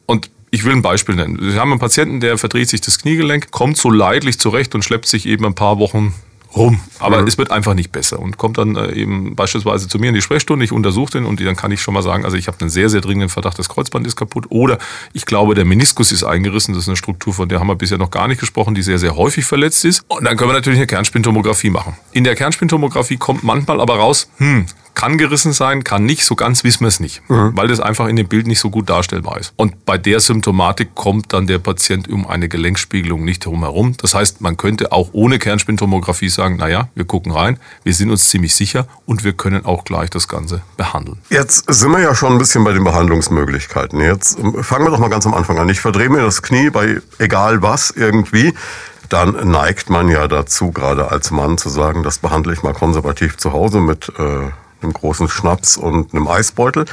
[0.06, 1.38] Und ich will ein Beispiel nennen.
[1.42, 5.08] Sie haben einen Patienten, der verdreht sich das Kniegelenk, kommt so leidlich zurecht und schleppt
[5.08, 6.14] sich eben ein paar Wochen
[6.56, 6.80] rum.
[7.00, 7.28] Aber mhm.
[7.28, 10.22] es wird einfach nicht besser und kommt dann äh, eben beispielsweise zu mir in die
[10.22, 12.70] Sprechstunde, ich untersuche den und dann kann ich schon mal sagen, also ich habe einen
[12.70, 14.78] sehr, sehr dringenden Verdacht, das Kreuzband ist kaputt oder
[15.14, 16.74] ich glaube, der Meniskus ist eingerissen.
[16.74, 19.00] Das ist eine Struktur, von der haben wir bisher noch gar nicht gesprochen, die sehr,
[19.00, 20.04] sehr häufig verletzt ist.
[20.08, 21.96] Und dann können wir natürlich eine Kernspintomographie machen.
[22.12, 24.66] In der Kernspintomographie kommt manchmal aber raus, hm,
[24.98, 27.56] kann gerissen sein, kann nicht, so ganz wissen wir es nicht, mhm.
[27.56, 29.54] weil das einfach in dem Bild nicht so gut darstellbar ist.
[29.56, 33.94] Und bei der Symptomatik kommt dann der Patient um eine Gelenkspiegelung nicht herum.
[34.02, 38.28] Das heißt, man könnte auch ohne Kernspintomographie sagen, naja, wir gucken rein, wir sind uns
[38.30, 41.20] ziemlich sicher und wir können auch gleich das Ganze behandeln.
[41.30, 44.02] Jetzt sind wir ja schon ein bisschen bei den Behandlungsmöglichkeiten.
[44.02, 45.70] Jetzt ähm, fangen wir doch mal ganz am Anfang an.
[45.70, 48.54] Ich verdrehe mir das Knie bei egal was irgendwie
[49.10, 53.38] dann neigt man ja dazu, gerade als Mann zu sagen, das behandle ich mal konservativ
[53.38, 54.50] zu Hause mit äh,
[54.82, 56.86] einem großen Schnaps und einem Eisbeutel.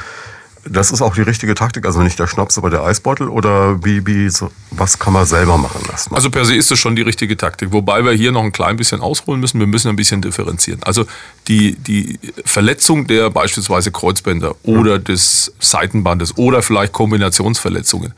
[0.67, 4.05] Das ist auch die richtige Taktik, also nicht der Schnaps, aber der Eisbeutel oder wie,
[4.07, 6.15] wie so, was kann man selber machen lassen?
[6.15, 8.75] Also per se ist es schon die richtige Taktik, wobei wir hier noch ein klein
[8.75, 9.59] bisschen ausholen müssen.
[9.59, 10.81] Wir müssen ein bisschen differenzieren.
[10.81, 11.05] Also
[11.47, 18.15] die, die Verletzung der beispielsweise Kreuzbänder oder des Seitenbandes oder vielleicht Kombinationsverletzungen,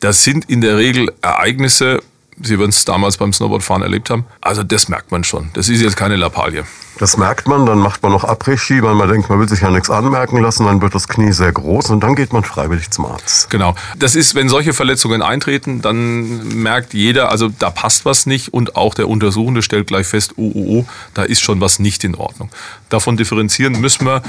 [0.00, 2.02] das sind in der Regel Ereignisse,
[2.42, 4.24] Sie werden es damals beim Snowboardfahren erlebt haben.
[4.40, 5.50] Also das merkt man schon.
[5.54, 6.64] Das ist jetzt keine Lappalie.
[6.98, 9.70] Das merkt man, dann macht man noch Après-Ski, weil man denkt, man will sich ja
[9.70, 13.06] nichts anmerken lassen, dann wird das Knie sehr groß und dann geht man freiwillig zum
[13.06, 13.48] Arzt.
[13.50, 13.74] Genau.
[13.98, 18.76] Das ist, wenn solche Verletzungen eintreten, dann merkt jeder, also da passt was nicht und
[18.76, 22.14] auch der Untersuchende stellt gleich fest, oh, oh, oh, da ist schon was nicht in
[22.14, 22.50] Ordnung.
[22.88, 24.22] Davon differenzieren müssen wir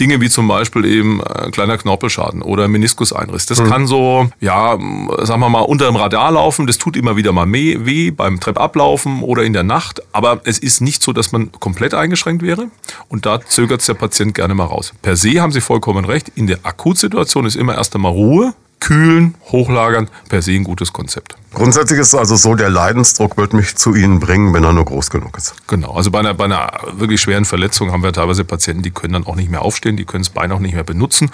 [0.00, 3.46] Dinge wie zum Beispiel eben äh, kleiner Knorpelschaden oder Meniskuseinriss.
[3.46, 3.68] Das mhm.
[3.68, 4.78] kann so, ja,
[5.22, 9.22] sagen wir mal, unter dem Radar laufen, das tut immer wieder mal weh beim Treppablaufen
[9.22, 12.68] oder in der Nacht, aber es ist nicht so, dass man komplett eingeschränkt wäre.
[13.08, 14.92] Und da zögert es der Patient gerne mal raus.
[15.02, 16.30] Per se haben Sie vollkommen recht.
[16.34, 21.36] In der Akutsituation ist immer erst einmal Ruhe, kühlen, hochlagern, per se ein gutes Konzept.
[21.56, 24.84] Grundsätzlich ist es also so, der Leidensdruck wird mich zu Ihnen bringen, wenn er nur
[24.84, 25.54] groß genug ist.
[25.66, 29.14] Genau, also bei einer, bei einer wirklich schweren Verletzung haben wir teilweise Patienten, die können
[29.14, 31.30] dann auch nicht mehr aufstehen, die können das Bein auch nicht mehr benutzen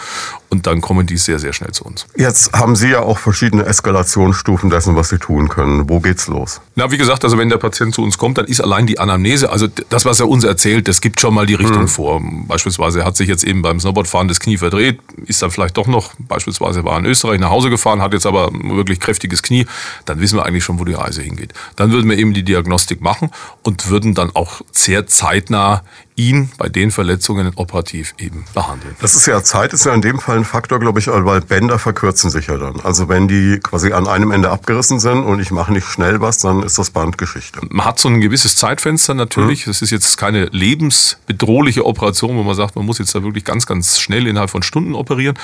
[0.49, 2.07] und dann kommen die sehr, sehr schnell zu uns.
[2.15, 5.89] Jetzt haben Sie ja auch verschiedene Eskalationsstufen dessen, was Sie tun können.
[5.89, 6.61] Wo geht's los?
[6.77, 9.51] Na, wie gesagt, also wenn der Patient zu uns kommt, dann ist allein die Anamnese,
[9.51, 11.89] also das, was er uns erzählt, das gibt schon mal die Richtung mhm.
[11.89, 12.23] vor.
[12.47, 15.89] Beispielsweise er hat sich jetzt eben beim Snowboardfahren das Knie verdreht, ist dann vielleicht doch
[15.89, 19.67] noch, beispielsweise war in Österreich nach Hause gefahren, hat jetzt aber wirklich kräftiges Knie,
[20.12, 21.53] dann wissen wir eigentlich schon, wo die Reise hingeht.
[21.77, 23.31] Dann würden wir eben die Diagnostik machen
[23.63, 25.83] und würden dann auch sehr zeitnah
[26.17, 28.95] ihn bei den Verletzungen operativ eben behandeln.
[29.01, 31.79] Das ist ja Zeit, ist ja in dem Fall ein Faktor, glaube ich, weil Bänder
[31.79, 32.81] verkürzen sich ja dann.
[32.81, 36.39] Also wenn die quasi an einem Ende abgerissen sind und ich mache nicht schnell was,
[36.39, 37.61] dann ist das Bandgeschichte.
[37.71, 39.67] Man hat so ein gewisses Zeitfenster natürlich.
[39.67, 39.73] Mhm.
[39.73, 43.99] ist jetzt keine lebensbedrohliche Operation, wo man sagt, man muss jetzt da wirklich ganz, ganz
[43.99, 45.39] schnell innerhalb von Stunden operieren.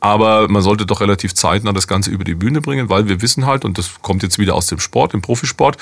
[0.00, 3.46] Aber man sollte doch relativ zeitnah das Ganze über die Bühne bringen, weil wir wissen
[3.46, 5.78] halt, und das kommt jetzt wieder aus dem Sport, im Profisport,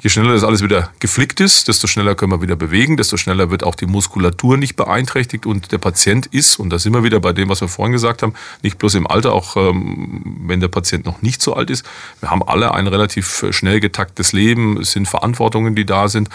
[0.00, 3.50] je schneller das alles wieder geflickt ist, desto schneller können wir wieder bewegen, desto schneller
[3.50, 7.20] wird auch die Muskulatur nicht beeinträchtigt und der Patient ist, und da sind wir wieder
[7.20, 10.68] bei dem, was wir vorhin gesagt haben, nicht bloß im Alter, auch ähm, wenn der
[10.68, 11.84] Patient noch nicht so alt ist.
[12.20, 16.28] Wir haben alle ein relativ schnell getaktes Leben, es sind Verantwortungen, die da sind,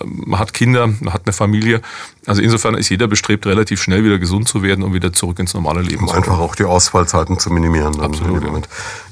[0.00, 1.80] ähm, man hat Kinder, man hat eine Familie.
[2.26, 5.52] Also insofern ist jeder bestrebt, relativ schnell wieder gesund zu werden und wieder zurück ins
[5.54, 6.24] normale Leben um zu kommen.
[6.24, 8.00] Einfach auch die Ausfallzeiten zu minimieren.
[8.00, 8.42] Absolut.
[8.42, 8.50] Ja.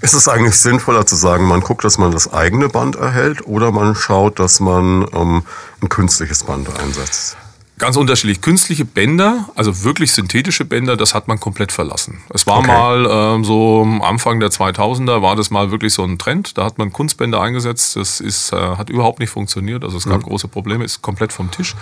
[0.01, 3.71] Ist es eigentlich sinnvoller zu sagen, man guckt, dass man das eigene Band erhält oder
[3.71, 5.43] man schaut, dass man ähm,
[5.83, 7.37] ein künstliches Band einsetzt?
[7.79, 8.41] Ganz unterschiedlich.
[8.43, 12.23] Künstliche Bänder, also wirklich synthetische Bänder, das hat man komplett verlassen.
[12.33, 12.69] Es war okay.
[12.69, 16.57] mal ähm, so Anfang der 2000er war das mal wirklich so ein Trend.
[16.59, 17.97] Da hat man Kunstbänder eingesetzt.
[17.97, 19.85] Das ist, äh, hat überhaupt nicht funktioniert.
[19.85, 20.25] Also es gab mhm.
[20.25, 21.75] große Probleme, ist komplett vom Tisch.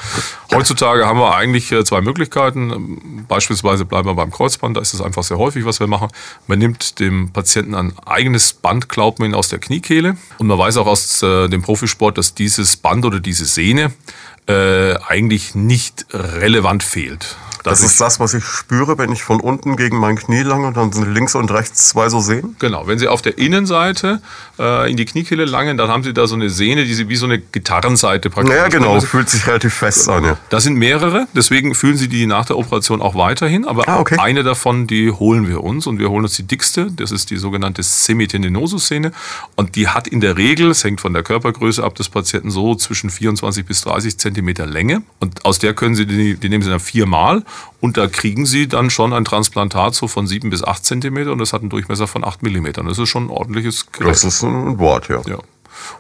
[0.55, 3.25] Heutzutage haben wir eigentlich äh, zwei Möglichkeiten.
[3.29, 4.77] Beispielsweise bleiben wir beim Kreuzband.
[4.77, 6.09] Da ist es einfach sehr häufig, was wir machen.
[6.47, 10.17] Man nimmt dem Patienten ein eigenes Band, glaubt man aus der Kniekehle.
[10.39, 13.93] Und man weiß auch aus äh, dem Profisport, dass dieses Band oder diese Sehne
[14.51, 17.37] äh, eigentlich nicht relevant fehlt.
[17.63, 20.77] Das ist das, was ich spüre, wenn ich von unten gegen mein Knie lange und
[20.77, 22.57] dann sind links und rechts zwei so Sehnen?
[22.59, 24.21] Genau, wenn Sie auf der Innenseite
[24.59, 27.17] äh, in die Kniekehle langen, dann haben Sie da so eine Sehne, die Sie wie
[27.17, 28.55] so eine Gitarrenseite praktisch.
[28.55, 30.19] Ja, genau, also, fühlt sich relativ fest genau.
[30.19, 30.25] an.
[30.25, 30.37] Ja.
[30.49, 34.17] Das sind mehrere, deswegen fühlen Sie die nach der Operation auch weiterhin, aber ah, okay.
[34.19, 37.37] eine davon, die holen wir uns und wir holen uns die dickste, das ist die
[37.37, 39.13] sogenannte Semitendinosus-Sehne
[39.57, 42.75] und die hat in der Regel, es hängt von der Körpergröße ab des Patienten, so
[42.75, 46.71] zwischen 24 bis 30 Zentimeter Länge und aus der können Sie, die, die nehmen Sie
[46.71, 47.45] dann viermal
[47.81, 51.39] und da kriegen Sie dann schon ein Transplantat so von 7 bis 8 Zentimeter und
[51.39, 52.87] das hat einen Durchmesser von 8 Millimetern.
[52.87, 54.11] Das ist schon ein ordentliches Gerät.
[54.11, 55.23] Das ist ein Wort, ja.
[55.27, 55.39] ja.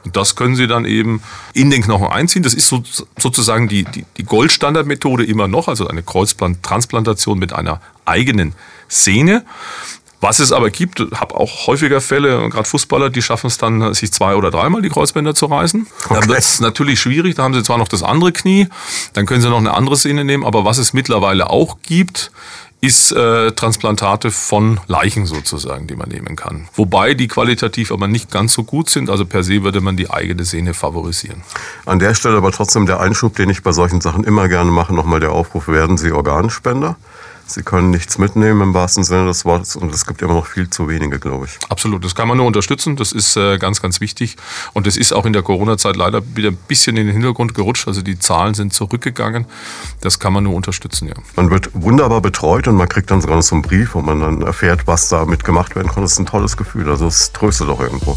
[0.05, 2.43] Und das können Sie dann eben in den Knochen einziehen.
[2.43, 2.83] Das ist so,
[3.19, 8.55] sozusagen die, die, die Goldstandardmethode immer noch, also eine Kreuztransplantation mit einer eigenen
[8.89, 9.45] Sehne.
[10.21, 14.13] Was es aber gibt, habe auch häufiger Fälle, gerade Fußballer, die schaffen es dann, sich
[14.13, 15.87] zwei oder dreimal die Kreuzbänder zu reißen.
[16.05, 16.15] Okay.
[16.15, 18.69] Dann wird es natürlich schwierig, da haben sie zwar noch das andere Knie,
[19.15, 22.31] dann können sie noch eine andere Szene nehmen, aber was es mittlerweile auch gibt,
[22.83, 26.69] ist äh, Transplantate von Leichen sozusagen, die man nehmen kann.
[26.75, 29.11] Wobei die qualitativ aber nicht ganz so gut sind.
[29.11, 31.43] Also per se würde man die eigene Sehne favorisieren.
[31.85, 34.95] An der Stelle aber trotzdem der Einschub, den ich bei solchen Sachen immer gerne mache,
[34.95, 36.97] nochmal der Aufruf, werden Sie Organspender?
[37.55, 40.71] Sie können nichts mitnehmen im wahrsten Sinne des Wortes und es gibt immer noch viel
[40.71, 41.59] zu wenige, glaube ich.
[41.69, 42.97] Absolut, das kann man nur unterstützen.
[42.97, 44.37] Das ist äh, ganz, ganz wichtig.
[44.73, 47.89] Und es ist auch in der Corona-Zeit leider wieder ein bisschen in den Hintergrund gerutscht.
[47.89, 49.47] Also die Zahlen sind zurückgegangen.
[50.01, 51.15] Das kann man nur unterstützen, ja.
[51.37, 54.21] Man wird wunderbar betreut und man kriegt dann sogar noch so einen Brief, wo man
[54.21, 56.03] dann erfährt, was da mitgemacht werden kann.
[56.03, 56.89] Das ist ein tolles Gefühl.
[56.89, 58.17] Also es tröstet auch irgendwo.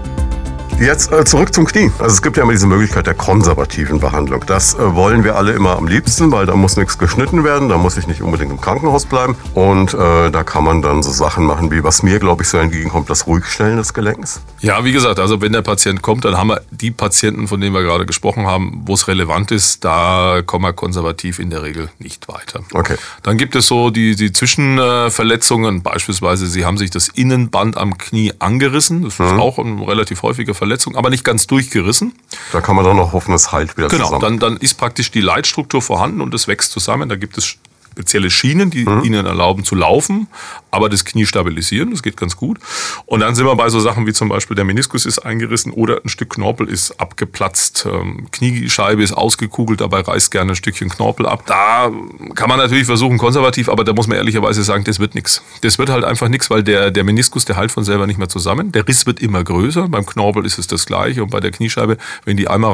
[0.81, 1.91] Jetzt äh, zurück zum Knie.
[1.99, 4.43] Also es gibt ja immer diese Möglichkeit der konservativen Behandlung.
[4.47, 7.77] Das äh, wollen wir alle immer am liebsten, weil da muss nichts geschnitten werden, da
[7.77, 9.35] muss ich nicht unbedingt im Krankenhaus bleiben.
[9.53, 12.57] Und äh, da kann man dann so Sachen machen, wie was mir, glaube ich, so
[12.57, 14.41] entgegenkommt, das Ruhigstellen des Gelenks.
[14.61, 17.75] Ja, wie gesagt, also wenn der Patient kommt, dann haben wir die Patienten, von denen
[17.75, 21.89] wir gerade gesprochen haben, wo es relevant ist, da kommen wir konservativ in der Regel
[21.99, 22.61] nicht weiter.
[22.73, 22.95] Okay.
[23.21, 28.33] Dann gibt es so die, die Zwischenverletzungen, beispielsweise Sie haben sich das Innenband am Knie
[28.39, 29.03] angerissen.
[29.03, 29.39] Das ist mhm.
[29.39, 30.70] auch eine relativ häufige Verletzung.
[30.71, 32.13] Verletzung, aber nicht ganz durchgerissen.
[32.53, 34.21] Da kann man dann noch hoffen, es heilt wieder genau, zusammen.
[34.21, 37.09] Genau, dann, dann ist praktisch die Leitstruktur vorhanden und es wächst zusammen.
[37.09, 37.57] Da gibt es
[37.91, 39.03] spezielle Schienen, die mhm.
[39.03, 40.27] ihnen erlauben zu laufen,
[40.71, 41.91] aber das Knie stabilisieren.
[41.91, 42.57] Das geht ganz gut.
[43.05, 46.01] Und dann sind wir bei so Sachen wie zum Beispiel der Meniskus ist eingerissen oder
[46.03, 51.25] ein Stück Knorpel ist abgeplatzt, ähm, Kniescheibe ist ausgekugelt, dabei reißt gerne ein Stückchen Knorpel
[51.25, 51.43] ab.
[51.45, 51.91] Da
[52.35, 55.43] kann man natürlich versuchen, konservativ, aber da muss man ehrlicherweise sagen, das wird nichts.
[55.61, 58.29] Das wird halt einfach nichts, weil der, der Meniskus, der halt von selber nicht mehr
[58.29, 58.71] zusammen.
[58.71, 59.89] Der Riss wird immer größer.
[59.89, 62.71] Beim Knorpel ist es das gleiche und bei der Kniescheibe, wenn die einmal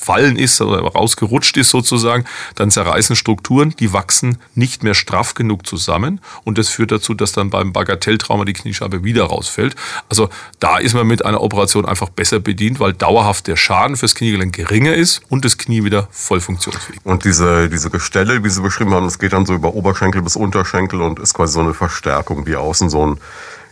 [0.00, 5.66] rausgefallen ist oder rausgerutscht ist sozusagen, dann zerreißen Strukturen, die wachsen nicht mehr straff genug
[5.66, 9.76] zusammen und das führt dazu, dass dann beim Bagatelltrauma die Kniescheibe wieder rausfällt.
[10.08, 14.14] Also da ist man mit einer Operation einfach besser bedient, weil dauerhaft der Schaden fürs
[14.14, 17.00] Kniegelenk geringer ist und das Knie wieder voll funktionsfähig.
[17.04, 20.36] Und diese, diese Gestelle, wie Sie beschrieben haben, das geht dann so über Oberschenkel bis
[20.36, 23.20] Unterschenkel und ist quasi so eine Verstärkung, wie außen so ein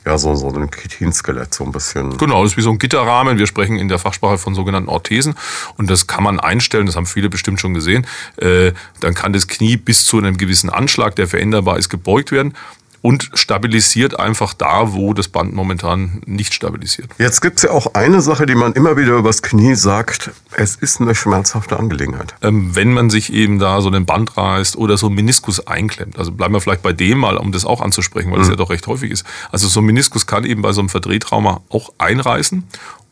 [0.09, 2.17] ja, so, so ein Chitinskelett so ein bisschen.
[2.17, 3.37] Genau, das ist wie so ein Gitterrahmen.
[3.37, 5.35] Wir sprechen in der Fachsprache von sogenannten Orthesen
[5.77, 8.07] und das kann man einstellen, das haben viele bestimmt schon gesehen.
[8.37, 12.55] Äh, dann kann das Knie bis zu einem gewissen Anschlag, der veränderbar ist, gebeugt werden
[13.03, 17.11] und stabilisiert einfach da, wo das Band momentan nicht stabilisiert.
[17.19, 20.77] Jetzt gibt es ja auch eine Sache, die man immer wieder übers Knie sagt, es
[20.77, 22.35] ist eine schmerzhafte Angelegenheit.
[22.43, 26.19] Ähm, wenn man sich eben da so einen Band reißt oder so einen Meniskus einklemmt,
[26.19, 28.43] also bleiben wir vielleicht bei dem mal, um das auch anzusprechen, weil mhm.
[28.43, 29.25] das ja doch recht häufig ist.
[29.53, 32.65] Also so ein Meniskus kann eben bei so einem Verdrehtrauma auch einreißen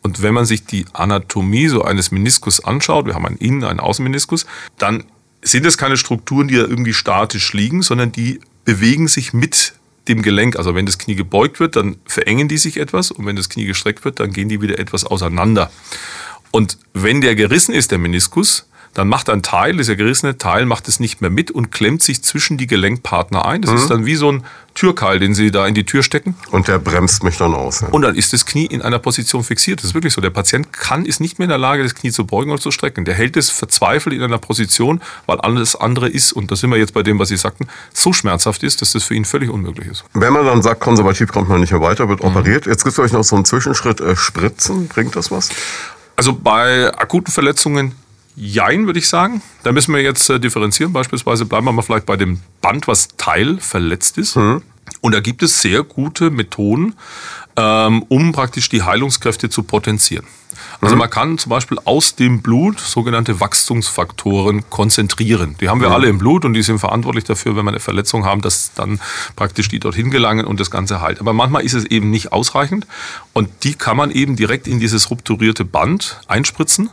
[0.06, 3.80] und wenn man sich die Anatomie so eines Meniskus anschaut, wir haben einen Innen-, einen
[3.80, 4.46] Außenmeniskus,
[4.78, 5.02] dann
[5.42, 9.72] sind es keine Strukturen, die da irgendwie statisch liegen, sondern die bewegen sich mit
[10.08, 10.56] dem Gelenk.
[10.56, 13.64] Also wenn das Knie gebeugt wird, dann verengen die sich etwas und wenn das Knie
[13.64, 15.70] gestreckt wird, dann gehen die wieder etwas auseinander.
[16.50, 20.88] Und wenn der gerissen ist, der Meniskus, dann macht ein Teil, dieser gerissene Teil, macht
[20.88, 23.60] es nicht mehr mit und klemmt sich zwischen die Gelenkpartner ein.
[23.60, 23.76] Das mhm.
[23.76, 26.34] ist dann wie so ein Türkeil, den Sie da in die Tür stecken.
[26.50, 27.82] Und der bremst mich dann aus.
[27.82, 27.88] Ja.
[27.88, 29.80] Und dann ist das Knie in einer Position fixiert.
[29.80, 30.22] Das ist wirklich so.
[30.22, 32.70] Der Patient kann, ist nicht mehr in der Lage, das Knie zu beugen oder zu
[32.70, 33.04] strecken.
[33.04, 36.78] Der hält es verzweifelt in einer Position, weil alles andere ist, und da sind wir
[36.78, 39.88] jetzt bei dem, was Sie sagten, so schmerzhaft ist, dass das für ihn völlig unmöglich
[39.88, 40.04] ist.
[40.14, 42.30] Wenn man dann sagt, konservativ kommt man nicht mehr weiter, wird mhm.
[42.30, 42.64] operiert.
[42.64, 44.88] Jetzt gibt es euch noch so einen Zwischenschritt, äh, Spritzen.
[44.88, 45.50] Bringt das was?
[46.16, 47.92] Also bei akuten Verletzungen
[48.36, 49.40] Jein, würde ich sagen.
[49.62, 50.92] Da müssen wir jetzt äh, differenzieren.
[50.92, 54.36] Beispielsweise bleiben wir mal vielleicht bei dem Band, was teilverletzt ist.
[54.36, 54.62] Mhm.
[55.00, 56.94] Und da gibt es sehr gute Methoden,
[57.56, 60.26] ähm, um praktisch die Heilungskräfte zu potenzieren.
[60.80, 61.00] Also mhm.
[61.00, 65.56] man kann zum Beispiel aus dem Blut sogenannte Wachstumsfaktoren konzentrieren.
[65.60, 65.94] Die haben wir mhm.
[65.94, 69.00] alle im Blut und die sind verantwortlich dafür, wenn wir eine Verletzung haben, dass dann
[69.34, 71.20] praktisch die dorthin gelangen und das Ganze heilt.
[71.20, 72.86] Aber manchmal ist es eben nicht ausreichend
[73.32, 76.90] und die kann man eben direkt in dieses rupturierte Band einspritzen.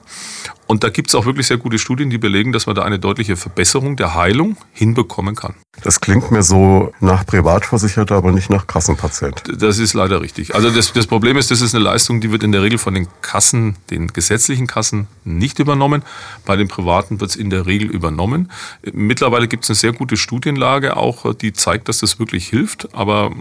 [0.66, 2.98] Und da gibt es auch wirklich sehr gute Studien, die belegen, dass man da eine
[2.98, 5.54] deutliche Verbesserung der Heilung hinbekommen kann.
[5.84, 9.44] Das klingt mir so nach Privatversicherter, aber nicht nach Kassenpatient.
[9.56, 10.56] Das ist leider richtig.
[10.56, 12.94] Also das, das Problem ist, das ist eine Leistung, die wird in der Regel von
[12.94, 16.04] den Kassen, den gesetzlichen Kassen nicht übernommen.
[16.46, 18.52] Bei den privaten wird es in der Regel übernommen.
[18.92, 22.94] Mittlerweile gibt es eine sehr gute Studienlage auch, die zeigt, dass das wirklich hilft.
[22.94, 23.32] Aber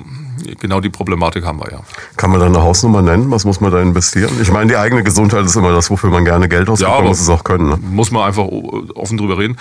[0.60, 1.80] genau die Problematik haben wir ja.
[2.16, 3.30] Kann man da eine Hausnummer nennen?
[3.30, 4.30] Was muss man da investieren?
[4.40, 6.90] Ich meine, die eigene Gesundheit ist immer das, wofür man gerne Geld ausgibt.
[6.90, 7.68] Ja, man muss es auch können.
[7.68, 7.78] Ne?
[7.90, 8.46] Muss man einfach
[8.94, 9.56] offen drüber reden.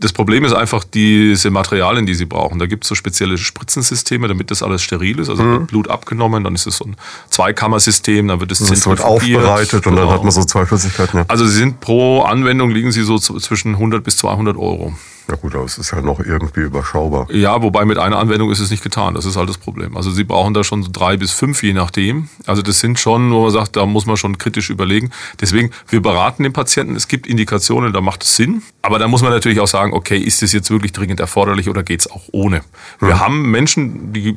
[0.00, 2.58] Das Problem ist einfach diese Materialien, die sie brauchen.
[2.58, 5.28] Da gibt es so spezielle Spritzensysteme, damit das alles steril ist.
[5.28, 5.66] Also mhm.
[5.66, 6.96] Blut abgenommen, dann ist es so ein
[7.30, 10.10] Zweikammersystem, dann wird es das wird aufbereitet und genau.
[10.10, 11.20] dann hat man so zwei Flüssigkeiten.
[11.20, 11.24] Ja.
[11.28, 14.94] Also sie sind pro Anwendung liegen sie so zwischen 100 bis 200 Euro.
[15.28, 17.26] Ja gut, aber es ist ja noch irgendwie überschaubar.
[17.32, 19.14] Ja, wobei mit einer Anwendung ist es nicht getan.
[19.14, 19.96] Das ist halt das Problem.
[19.96, 22.28] Also Sie brauchen da schon so drei bis fünf, je nachdem.
[22.46, 25.10] Also das sind schon, wo man sagt, da muss man schon kritisch überlegen.
[25.40, 26.94] Deswegen, wir beraten den Patienten.
[26.94, 28.62] Es gibt Indikationen, da macht es Sinn.
[28.82, 31.82] Aber da muss man natürlich auch sagen, okay, ist das jetzt wirklich dringend erforderlich oder
[31.82, 32.62] geht es auch ohne?
[33.00, 33.20] Wir hm.
[33.20, 34.36] haben Menschen, die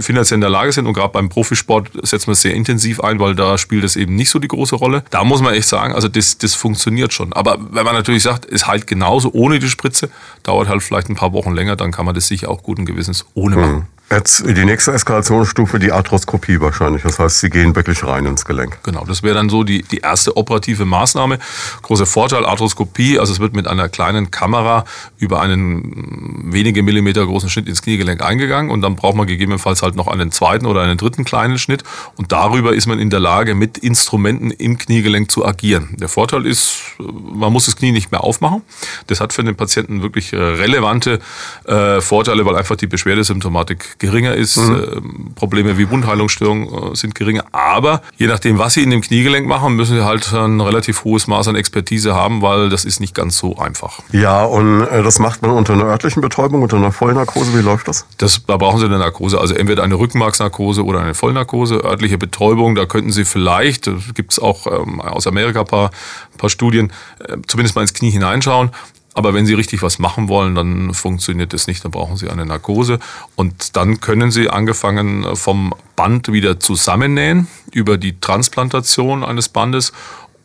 [0.00, 3.18] finanziell in der Lage sind und gerade beim Profisport setzen wir es sehr intensiv ein,
[3.18, 5.02] weil da spielt es eben nicht so die große Rolle.
[5.10, 7.32] Da muss man echt sagen, also das, das funktioniert schon.
[7.32, 10.10] Aber wenn man natürlich sagt, es halt genauso ohne die Spritze,
[10.42, 13.26] dauert halt vielleicht ein paar Wochen länger, dann kann man das sicher auch guten Gewissens
[13.34, 13.86] ohne machen.
[14.10, 17.02] Jetzt die nächste Eskalationsstufe, die Arthroskopie wahrscheinlich.
[17.02, 18.78] Das heißt, Sie gehen wirklich rein ins Gelenk.
[18.82, 21.38] Genau, das wäre dann so die, die erste operative Maßnahme.
[21.82, 24.86] Großer Vorteil, Arthroskopie, also es wird mit einer kleinen Kamera
[25.18, 29.94] über einen wenige Millimeter großen Schnitt ins Kniegelenk eingegangen und dann braucht man gegebenenfalls halt
[29.94, 31.84] noch einen zweiten oder einen dritten kleinen Schnitt
[32.16, 35.96] und darüber ist man in der Lage, mit Instrumenten im Kniegelenk zu agieren.
[36.00, 38.62] Der Vorteil ist, man muss das Knie nicht mehr aufmachen.
[39.06, 41.18] Das hat für den Patienten wirklich äh, relevante
[41.66, 44.56] äh, Vorteile, weil einfach die Beschwerdesymptomatik geringer ist.
[44.56, 44.74] Mhm.
[44.74, 47.44] Äh, Probleme wie Wundheilungsstörungen äh, sind geringer.
[47.52, 51.26] Aber je nachdem, was Sie in dem Kniegelenk machen, müssen Sie halt ein relativ hohes
[51.26, 54.00] Maß an Expertise haben, weil das ist nicht ganz so einfach.
[54.12, 57.56] Ja, und äh, das macht man unter einer örtlichen Betäubung, unter einer Vollnarkose.
[57.56, 58.06] Wie läuft das?
[58.18, 58.42] das?
[58.46, 61.84] Da brauchen Sie eine Narkose, also entweder eine Rückenmarksnarkose oder eine Vollnarkose.
[61.84, 65.90] Örtliche Betäubung, da könnten Sie vielleicht, gibt es auch ähm, aus Amerika ein paar,
[66.36, 68.70] paar Studien, äh, zumindest mal ins Knie hineinschauen
[69.14, 72.46] Aber wenn Sie richtig was machen wollen, dann funktioniert das nicht, dann brauchen Sie eine
[72.46, 72.98] Narkose.
[73.34, 79.92] Und dann können Sie angefangen vom Band wieder zusammennähen über die Transplantation eines Bandes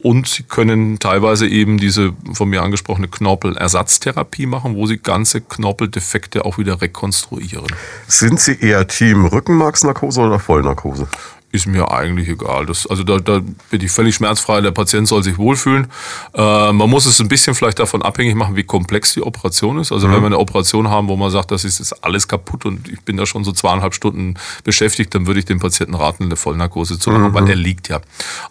[0.04, 6.44] und Sie können teilweise eben diese von mir angesprochene Knorpelersatztherapie machen, wo Sie ganze Knorpeldefekte
[6.44, 7.68] auch wieder rekonstruieren.
[8.08, 11.08] Sind Sie eher Team Rückenmarksnarkose oder Vollnarkose?
[11.54, 12.66] Ist mir eigentlich egal.
[12.66, 13.40] Das, also da, da
[13.70, 14.60] bin ich völlig schmerzfrei.
[14.62, 15.88] Der Patient soll sich wohlfühlen.
[16.34, 19.92] Äh, man muss es ein bisschen vielleicht davon abhängig machen, wie komplex die Operation ist.
[19.92, 20.14] Also mhm.
[20.14, 23.02] wenn wir eine Operation haben, wo man sagt, das ist jetzt alles kaputt und ich
[23.02, 26.98] bin da schon so zweieinhalb Stunden beschäftigt, dann würde ich dem Patienten raten, eine Vollnarkose
[26.98, 27.34] zu machen, mhm.
[27.36, 28.02] weil er liegt ja.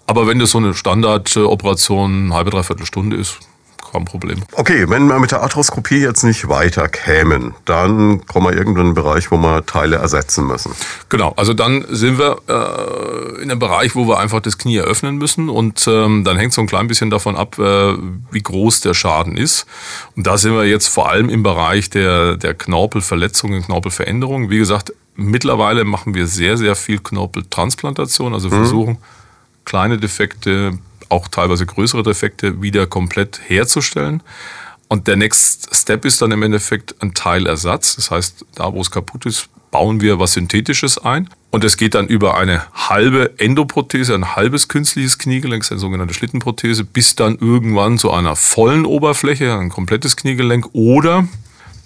[0.06, 3.40] Aber wenn das so eine Standardoperation eine halbe, dreiviertel Stunde ist,
[3.92, 4.42] kein Problem.
[4.52, 8.86] Okay, wenn wir mit der Arthroskopie jetzt nicht weiter kämen, dann kommen wir irgendwann in
[8.86, 10.72] einen Bereich, wo wir Teile ersetzen müssen.
[11.10, 15.16] Genau, also dann sind wir äh, in einem Bereich, wo wir einfach das Knie eröffnen
[15.16, 17.94] müssen und ähm, dann hängt so ein klein bisschen davon ab, äh,
[18.30, 19.66] wie groß der Schaden ist.
[20.16, 24.48] Und da sind wir jetzt vor allem im Bereich der, der Knorpelverletzungen, Knorpelveränderungen.
[24.48, 28.52] Wie gesagt, mittlerweile machen wir sehr, sehr viel Knorpeltransplantation, also mhm.
[28.52, 29.64] versuchen mhm.
[29.66, 30.78] kleine Defekte
[31.12, 34.22] auch teilweise größere Defekte wieder komplett herzustellen.
[34.88, 37.96] Und der Next Step ist dann im Endeffekt ein Teilersatz.
[37.96, 41.28] Das heißt, da wo es kaputt ist, bauen wir was Synthetisches ein.
[41.50, 46.84] Und es geht dann über eine halbe Endoprothese, ein halbes künstliches Kniegelenk, eine sogenannte Schlittenprothese,
[46.84, 51.26] bis dann irgendwann zu einer vollen Oberfläche, ein komplettes Kniegelenk oder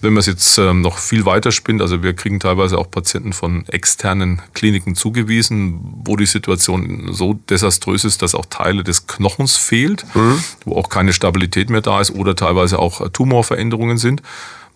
[0.07, 3.33] wenn man es jetzt ähm, noch viel weiter spinnt, also wir kriegen teilweise auch Patienten
[3.33, 9.57] von externen Kliniken zugewiesen, wo die Situation so desaströs ist, dass auch Teile des Knochens
[9.57, 10.42] fehlt, mhm.
[10.64, 14.23] wo auch keine Stabilität mehr da ist oder teilweise auch Tumorveränderungen sind.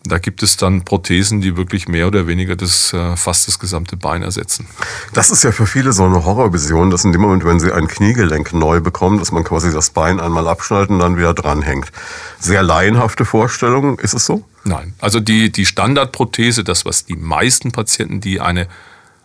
[0.05, 3.99] Da gibt es dann Prothesen, die wirklich mehr oder weniger das, äh, fast das gesamte
[3.99, 4.67] Bein ersetzen.
[5.13, 7.87] Das ist ja für viele so eine Horrorvision, dass in dem Moment, wenn sie ein
[7.87, 11.93] Kniegelenk neu bekommen, dass man quasi das Bein einmal abschneidet und dann wieder dranhängt.
[12.39, 14.43] Sehr laienhafte Vorstellung, ist es so?
[14.65, 14.95] Nein.
[15.01, 18.69] Also die, die Standardprothese, das, was die meisten Patienten, die eine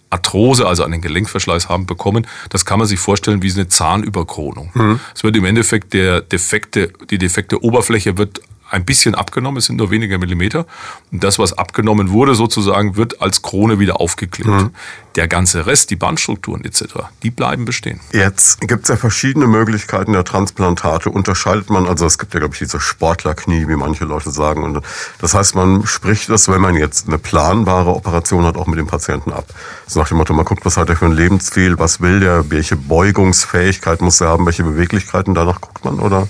[0.09, 2.27] Arthrose, also einen Gelenkverschleiß haben, bekommen.
[2.49, 4.71] Das kann man sich vorstellen wie eine Zahnüberkronung.
[4.73, 4.99] Mhm.
[5.13, 8.41] Es wird im Endeffekt der defekte, die defekte Oberfläche wird
[8.75, 10.65] ein bisschen abgenommen, es sind nur weniger Millimeter.
[11.11, 14.49] Und das, was abgenommen wurde, sozusagen, wird als Krone wieder aufgeklebt.
[14.49, 14.71] Mhm.
[15.15, 16.83] Der ganze Rest, die Bandstrukturen etc.,
[17.23, 18.01] die bleiben bestehen.
[18.11, 21.09] Jetzt gibt es ja verschiedene Möglichkeiten der Transplantate.
[21.09, 24.63] Unterscheidet man, also es gibt ja, glaube ich, diese Sportlerknie, wie manche Leute sagen.
[24.63, 24.81] Und
[25.19, 28.87] das heißt, man spricht das, wenn man jetzt eine planbare Operation hat, auch mit dem
[28.87, 29.45] Patienten ab.
[29.87, 32.51] So nach dem Motto, man guckt, was hat er für ein Lebensstil, was will der,
[32.51, 36.27] welche Beugungsfähigkeit muss er haben, welche Beweglichkeiten, danach guckt man, oder?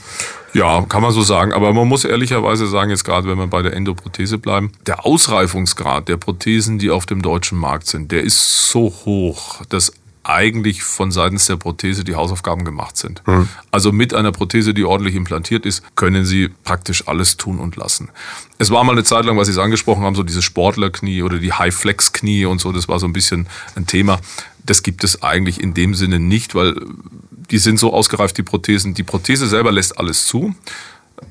[0.55, 1.51] Ja, kann man so sagen.
[1.51, 6.07] Aber man muss ehrlicherweise sagen, jetzt gerade wenn wir bei der Endoprothese bleiben, der Ausreifungsgrad
[6.07, 9.91] der Prothesen, die auf dem deutschen Markt sind, der ist so hoch, dass
[10.23, 13.21] eigentlich von seitens der Prothese die Hausaufgaben gemacht sind.
[13.27, 13.49] Mhm.
[13.69, 18.09] Also mit einer Prothese, die ordentlich implantiert ist, können Sie praktisch alles tun und lassen.
[18.57, 21.37] Es war mal eine Zeit lang, was Sie es angesprochen haben, so diese Sportlerknie oder
[21.37, 24.19] die High-Flex-Knie und so, das war so ein bisschen ein Thema.
[24.65, 26.75] Das gibt es eigentlich in dem Sinne nicht, weil
[27.51, 28.93] die sind so ausgereift, die Prothesen.
[28.93, 30.55] Die Prothese selber lässt alles zu.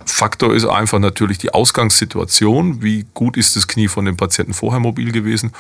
[0.07, 2.83] Faktor ist einfach natürlich die Ausgangssituation.
[2.83, 5.53] Wie gut ist das Knie von dem Patienten vorher mobil gewesen?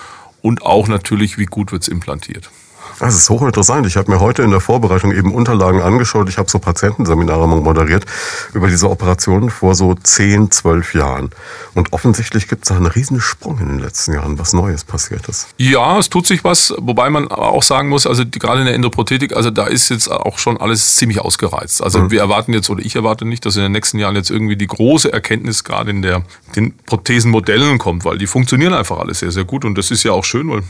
[0.42, 2.50] Und auch natürlich, wie gut wird es implantiert.
[2.98, 3.86] Das ist hochinteressant.
[3.86, 6.28] Ich habe mir heute in der Vorbereitung eben Unterlagen angeschaut.
[6.28, 8.04] Ich habe so Patientenseminare moderiert
[8.52, 11.30] über diese Operationen vor so 10, 12 Jahren.
[11.74, 15.28] Und offensichtlich gibt es da einen riesen Sprung in den letzten Jahren, was Neues passiert
[15.28, 15.48] ist.
[15.56, 18.74] Ja, es tut sich was, wobei man auch sagen muss, also die, gerade in der
[18.74, 21.82] Endoprothetik, also da ist jetzt auch schon alles ziemlich ausgereizt.
[21.82, 22.10] Also mhm.
[22.10, 24.66] wir erwarten jetzt, oder ich erwarte nicht, dass in den nächsten Jahren jetzt irgendwie die
[24.66, 26.22] große Erkenntnis gerade in der,
[26.56, 29.64] den Prothesenmodellen kommt, weil die funktionieren einfach alles sehr, sehr gut.
[29.64, 30.62] Und das ist ja auch schön, weil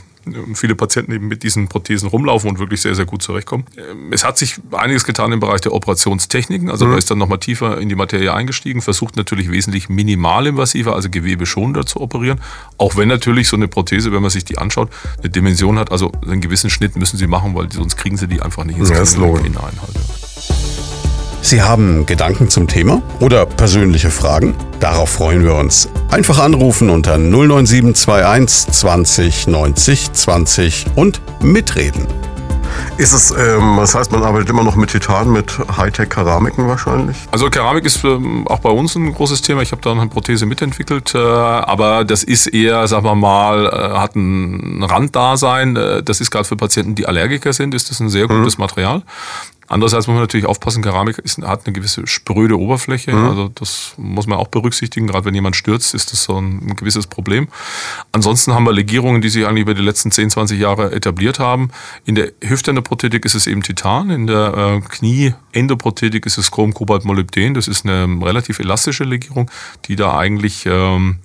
[0.54, 3.64] viele Patienten eben mit diesen Prothesen rumlaufen und wirklich sehr, sehr gut zurechtkommen.
[4.10, 6.70] Es hat sich einiges getan im Bereich der Operationstechniken.
[6.70, 6.92] Also mhm.
[6.92, 11.46] man ist dann nochmal tiefer in die Materie eingestiegen, versucht natürlich wesentlich minimalinvasiver, also Gewebe
[11.46, 12.40] schonender zu operieren.
[12.78, 16.12] Auch wenn natürlich so eine Prothese, wenn man sich die anschaut, eine Dimension hat, also
[16.22, 18.96] einen gewissen Schnitt müssen sie machen, weil sonst kriegen sie die einfach nicht ins ja,
[18.96, 19.62] hinein.
[19.80, 20.73] Halt.
[21.44, 24.54] Sie haben Gedanken zum Thema oder persönliche Fragen?
[24.80, 25.90] Darauf freuen wir uns.
[26.10, 32.06] Einfach anrufen unter 09721 20 90 20 und mitreden.
[32.96, 37.16] Ist es, ähm, das heißt, man arbeitet immer noch mit Titan, mit Hightech-Keramiken wahrscheinlich?
[37.30, 39.62] Also Keramik ist ähm, auch bei uns ein großes Thema.
[39.62, 43.98] Ich habe da eine Prothese mitentwickelt, äh, aber das ist eher, sagen wir mal, äh,
[43.98, 45.76] hat ein Randdasein.
[45.76, 48.62] Äh, das ist gerade für Patienten, die Allergiker sind, ist das ein sehr gutes mhm.
[48.62, 49.02] Material.
[49.66, 53.12] Andererseits muss man natürlich aufpassen, Keramik ist, hat eine gewisse spröde Oberfläche.
[53.12, 53.24] Mhm.
[53.28, 55.06] Also das muss man auch berücksichtigen.
[55.06, 57.48] Gerade wenn jemand stürzt, ist das so ein, ein, gewisses Problem.
[58.12, 61.70] Ansonsten haben wir Legierungen, die sich eigentlich über die letzten 10, 20 Jahre etabliert haben.
[62.04, 64.10] In der Hüftendoprothetik ist es eben Titan.
[64.10, 67.54] In der äh, Knie-Endoprothetik ist es Chrom, Kobalt, Molybden.
[67.54, 69.50] Das ist eine relativ elastische Legierung,
[69.86, 70.66] die da eigentlich...
[70.66, 71.18] Ähm,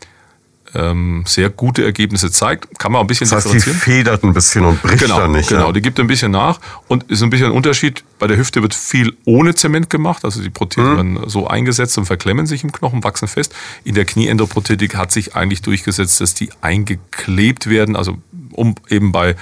[0.73, 2.79] ähm, sehr gute Ergebnisse zeigt.
[2.79, 3.79] Kann man auch ein bisschen das heißt, differenzieren.
[3.79, 5.49] Die federt ein bisschen und bricht genau, dann nicht.
[5.49, 5.71] Genau, ja.
[5.71, 8.03] die gibt ein bisschen nach und ist ein bisschen ein Unterschied.
[8.19, 10.95] Bei der Hüfte wird viel ohne Zement gemacht, also die Prothesen mhm.
[10.97, 13.55] werden so eingesetzt und verklemmen sich im Knochen, wachsen fest.
[13.83, 18.17] In der Knieendoprothetik hat sich eigentlich durchgesetzt, dass die eingeklebt werden, also
[18.51, 19.35] um eben bei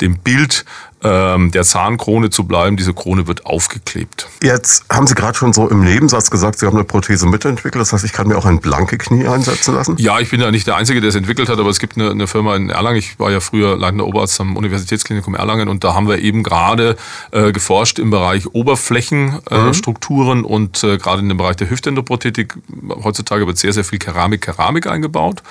[0.00, 0.64] dem Bild
[1.02, 2.76] der Zahnkrone zu bleiben.
[2.76, 4.28] Diese Krone wird aufgeklebt.
[4.42, 7.80] Jetzt haben Sie gerade schon so im Nebensatz gesagt, Sie haben eine Prothese mitentwickelt.
[7.80, 9.96] Das heißt, ich kann mir auch ein blanke Knie einsetzen lassen?
[9.98, 12.10] Ja, ich bin ja nicht der Einzige, der es entwickelt hat, aber es gibt eine,
[12.10, 12.98] eine Firma in Erlangen.
[12.98, 16.96] Ich war ja früher leitender Oberarzt am Universitätsklinikum Erlangen und da haben wir eben gerade
[17.32, 20.46] äh, geforscht im Bereich Oberflächenstrukturen äh, mhm.
[20.46, 22.54] und äh, gerade in dem Bereich der Hüftendoprothetik.
[23.02, 25.42] Heutzutage wird sehr, sehr viel Keramik, Keramik eingebaut.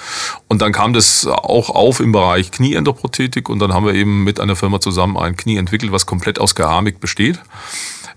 [0.47, 4.39] Und dann kam das auch auf im Bereich Knieendoprothetik und dann haben wir eben mit
[4.39, 7.39] einer Firma zusammen ein Knie entwickelt, was komplett aus Keramik besteht.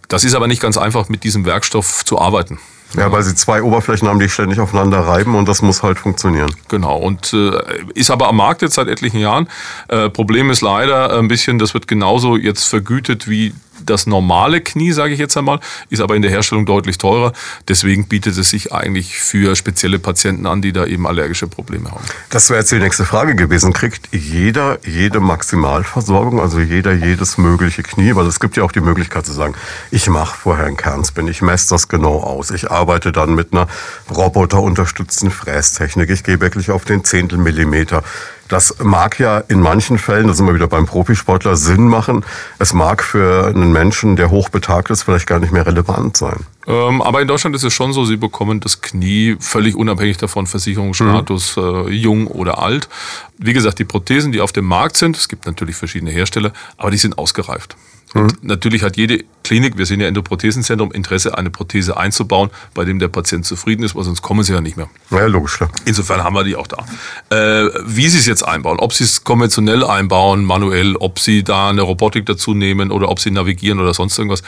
[0.08, 2.58] Das ist aber nicht ganz einfach, mit diesem Werkstoff zu arbeiten.
[2.96, 6.54] Ja, weil sie zwei Oberflächen haben, die ständig aufeinander reiben und das muss halt funktionieren.
[6.68, 7.60] Genau, und äh,
[7.94, 9.48] ist aber am Markt jetzt seit etlichen Jahren.
[9.88, 13.52] Äh, Problem ist leider ein bisschen, das wird genauso jetzt vergütet wie
[13.84, 15.60] das normale Knie, sage ich jetzt einmal,
[15.90, 17.32] ist aber in der Herstellung deutlich teurer.
[17.68, 22.04] Deswegen bietet es sich eigentlich für spezielle Patienten an, die da eben allergische Probleme haben.
[22.30, 23.72] Das wäre jetzt die nächste Frage gewesen.
[23.72, 28.14] Kriegt jeder jede Maximalversorgung, also jeder jedes mögliche Knie?
[28.14, 29.54] Weil es gibt ja auch die Möglichkeit zu sagen,
[29.90, 33.66] ich mache vorher einen Kernspin, ich messe das genau aus, ich arbeite dann mit einer
[34.10, 38.02] roboterunterstützten Frästechnik, ich gehe wirklich auf den Zehntelmillimeter.
[38.48, 42.24] Das mag ja in manchen Fällen, da sind wir wieder beim Profisportler, Sinn machen.
[42.58, 46.44] Es mag für einen Menschen, der hochbetagt ist, vielleicht gar nicht mehr relevant sein.
[46.66, 50.46] Ähm, aber in Deutschland ist es schon so, sie bekommen das Knie völlig unabhängig davon,
[50.46, 51.62] Versicherungsstatus, mhm.
[51.62, 52.88] äh, jung oder alt.
[53.38, 56.90] Wie gesagt, die Prothesen, die auf dem Markt sind, es gibt natürlich verschiedene Hersteller, aber
[56.90, 57.76] die sind ausgereift.
[58.14, 58.48] Und mhm.
[58.48, 63.08] natürlich hat jede Klinik, wir sind ja Endoprothesenzentrum, Interesse, eine Prothese einzubauen, bei dem der
[63.08, 64.88] Patient zufrieden ist, weil sonst kommen sie ja nicht mehr.
[65.10, 65.56] Ja, logisch.
[65.56, 65.70] Klar.
[65.84, 66.86] Insofern haben wir die auch da.
[67.30, 71.68] Äh, wie sie es jetzt einbauen, ob sie es konventionell einbauen, manuell, ob sie da
[71.68, 74.42] eine Robotik dazu nehmen oder ob sie navigieren oder sonst irgendwas,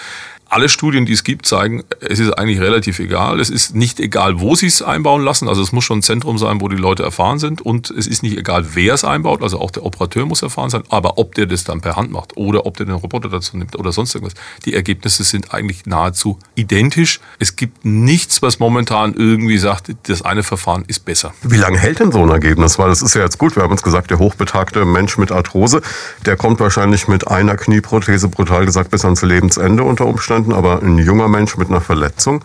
[0.48, 3.40] alle Studien, die es gibt, zeigen, es ist eigentlich relativ egal.
[3.40, 5.48] Es ist nicht egal, wo sie es einbauen lassen.
[5.48, 7.60] Also es muss schon ein Zentrum sein, wo die Leute erfahren sind.
[7.60, 9.42] Und es ist nicht egal, wer es einbaut.
[9.42, 10.84] Also auch der Operateur muss erfahren sein.
[10.88, 13.76] Aber ob der das dann per Hand macht oder ob der den Roboter dazu nimmt
[13.76, 14.34] oder sonst irgendwas.
[14.64, 17.18] Die Ergebnisse sind eigentlich nahezu identisch.
[17.40, 21.34] Es gibt nichts, was momentan irgendwie sagt, das eine Verfahren ist besser.
[21.42, 22.78] Wie lange hält denn so ein Ergebnis?
[22.78, 23.56] Weil das ist ja jetzt gut.
[23.56, 25.82] Wir haben uns gesagt, der hochbetagte Mensch mit Arthrose,
[26.24, 30.82] der kommt wahrscheinlich mit einer Knieprothese brutal gesagt bis ans Lebensende unter Umständen verstanden, aber
[30.82, 32.44] ein junger Mensch mit einer Verletzung,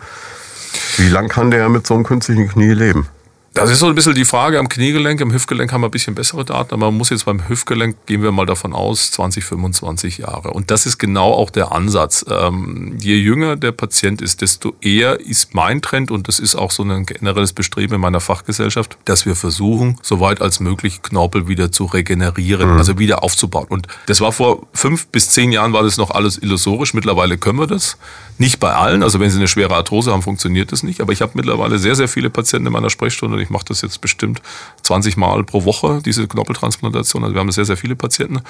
[0.96, 3.08] wie lang kann der mit so einem künstlichen Knie leben?
[3.54, 5.20] Das ist so ein bisschen die Frage am Kniegelenk.
[5.20, 8.22] Im Hüftgelenk haben wir ein bisschen bessere Daten, aber man muss jetzt beim Hüftgelenk, gehen
[8.22, 10.52] wir mal davon aus, 20, 25 Jahre.
[10.52, 12.24] Und das ist genau auch der Ansatz.
[12.30, 16.70] Ähm, je jünger der Patient ist, desto eher ist mein Trend, und das ist auch
[16.70, 21.46] so ein generelles Bestreben in meiner Fachgesellschaft, dass wir versuchen, so weit als möglich Knorpel
[21.46, 22.78] wieder zu regenerieren, mhm.
[22.78, 23.66] also wieder aufzubauen.
[23.68, 26.94] Und das war vor fünf bis zehn Jahren war das noch alles illusorisch.
[26.94, 27.98] Mittlerweile können wir das.
[28.38, 29.02] Nicht bei allen.
[29.02, 31.02] Also wenn sie eine schwere Arthrose haben, funktioniert das nicht.
[31.02, 34.00] Aber ich habe mittlerweile sehr, sehr viele Patienten in meiner Sprechstunde ich mache das jetzt
[34.00, 34.40] bestimmt
[34.82, 37.22] 20 Mal pro Woche, diese Knorpeltransplantation.
[37.22, 38.40] Also wir haben sehr, sehr viele Patienten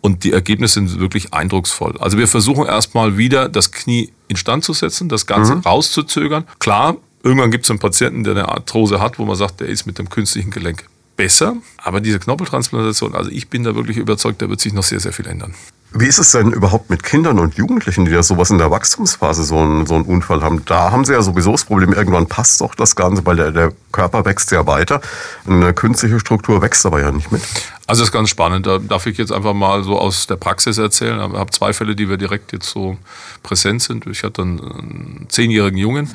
[0.00, 1.96] und die Ergebnisse sind wirklich eindrucksvoll.
[1.98, 5.60] Also wir versuchen erstmal wieder das Knie instand zu setzen, das Ganze mhm.
[5.60, 6.44] rauszuzögern.
[6.58, 9.86] Klar, irgendwann gibt es einen Patienten, der eine Arthrose hat, wo man sagt, der ist
[9.86, 10.84] mit dem künstlichen Gelenk
[11.16, 11.56] besser.
[11.78, 15.12] Aber diese Knorpeltransplantation, also ich bin da wirklich überzeugt, da wird sich noch sehr, sehr
[15.12, 15.54] viel ändern.
[15.94, 19.44] Wie ist es denn überhaupt mit Kindern und Jugendlichen, die ja sowas in der Wachstumsphase
[19.44, 20.64] so einen, so einen Unfall haben?
[20.64, 23.72] Da haben sie ja sowieso das Problem, irgendwann passt doch das Ganze, weil der, der
[23.92, 25.00] Körper wächst ja weiter.
[25.46, 27.42] Eine künstliche Struktur wächst aber ja nicht mit.
[27.86, 28.66] Also das ist ganz spannend.
[28.66, 31.18] Da darf ich jetzt einfach mal so aus der Praxis erzählen.
[31.30, 32.96] Ich habe zwei Fälle, die wir direkt jetzt so
[33.42, 34.06] präsent sind.
[34.06, 36.10] Ich hatte einen, einen zehnjährigen Jungen,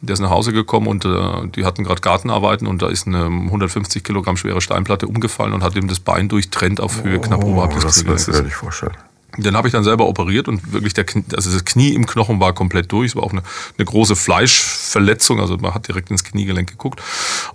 [0.00, 3.24] der ist nach Hause gekommen und äh, die hatten gerade Gartenarbeiten und da ist eine
[3.24, 7.44] 150 Kilogramm schwere Steinplatte umgefallen und hat ihm das Bein durchtrennt auf Höhe oh, knapp
[7.44, 8.04] oberhalb des.
[8.04, 8.96] Das kann ich vorstellen.
[9.38, 12.40] Den habe ich dann selber operiert und wirklich der Knie, also das Knie im Knochen
[12.40, 13.10] war komplett durch.
[13.10, 13.42] Es war auch eine,
[13.76, 17.00] eine große Fleischverletzung, also man hat direkt ins Kniegelenk geguckt.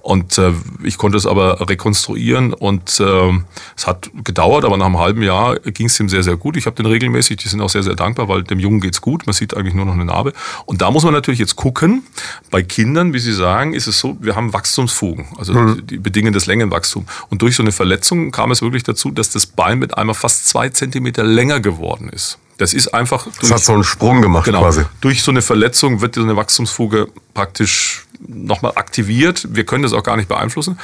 [0.02, 0.54] Und äh,
[0.84, 3.32] ich konnte es aber rekonstruieren und äh,
[3.76, 6.58] es hat gedauert, aber nach einem halben Jahr ging es ihm sehr, sehr gut.
[6.58, 9.26] Ich habe den regelmäßig, die sind auch sehr, sehr dankbar, weil dem Jungen geht's gut.
[9.26, 10.34] Man sieht eigentlich nur noch eine Narbe.
[10.66, 12.04] Und da muss man natürlich jetzt gucken,
[12.50, 15.86] bei Kindern, wie Sie sagen, ist es so, wir haben Wachstumsfugen, also mhm.
[15.86, 17.06] die bedingen das Längenwachstum.
[17.30, 20.48] Und durch so eine Verletzung kam es wirklich dazu, dass das Bein mit einmal fast
[20.48, 21.73] zwei Zentimeter länger geworden
[22.10, 22.38] ist.
[22.58, 23.24] Das ist einfach.
[23.24, 24.84] Durch, das hat so einen Sprung gemacht genau, quasi.
[25.02, 29.48] Durch so eine Verletzung wird so eine Wachstumsfuge praktisch nochmal aktiviert.
[29.52, 30.80] Wir können das auch gar nicht beeinflussen.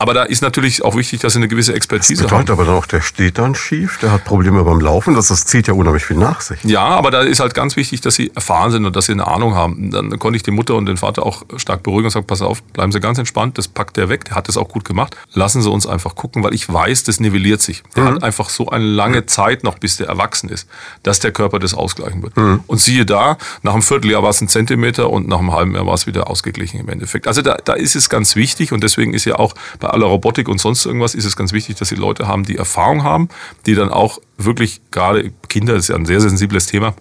[0.00, 2.60] Aber da ist natürlich auch wichtig, dass sie eine gewisse Expertise das bedeutet haben.
[2.60, 5.66] aber dann auch, der steht dann schief, der hat Probleme beim Laufen, das, das zieht
[5.66, 6.62] ja unheimlich viel nach sich.
[6.62, 9.26] Ja, aber da ist halt ganz wichtig, dass sie erfahren sind und dass sie eine
[9.26, 9.90] Ahnung haben.
[9.90, 12.62] Dann konnte ich die Mutter und den Vater auch stark beruhigen und sagen, pass auf,
[12.62, 15.16] bleiben Sie ganz entspannt, das packt der weg, der hat das auch gut gemacht.
[15.32, 17.82] Lassen Sie uns einfach gucken, weil ich weiß, das nivelliert sich.
[17.96, 18.08] Der mhm.
[18.08, 20.68] hat einfach so eine lange Zeit noch, bis der erwachsen ist,
[21.02, 22.36] dass der Körper das ausgleichen wird.
[22.36, 22.60] Mhm.
[22.68, 25.86] Und siehe da, nach einem Vierteljahr war es ein Zentimeter und nach einem halben Jahr
[25.86, 27.26] war es wieder ausgeglichen im Endeffekt.
[27.26, 30.48] Also da, da ist es ganz wichtig und deswegen ist ja auch bei aller Robotik
[30.48, 33.28] und so sonst irgendwas, ist es ganz wichtig, dass die Leute haben, die Erfahrung haben,
[33.64, 36.94] die dann auch wirklich gerade Kinder, das ist ja ein sehr sensibles Thema,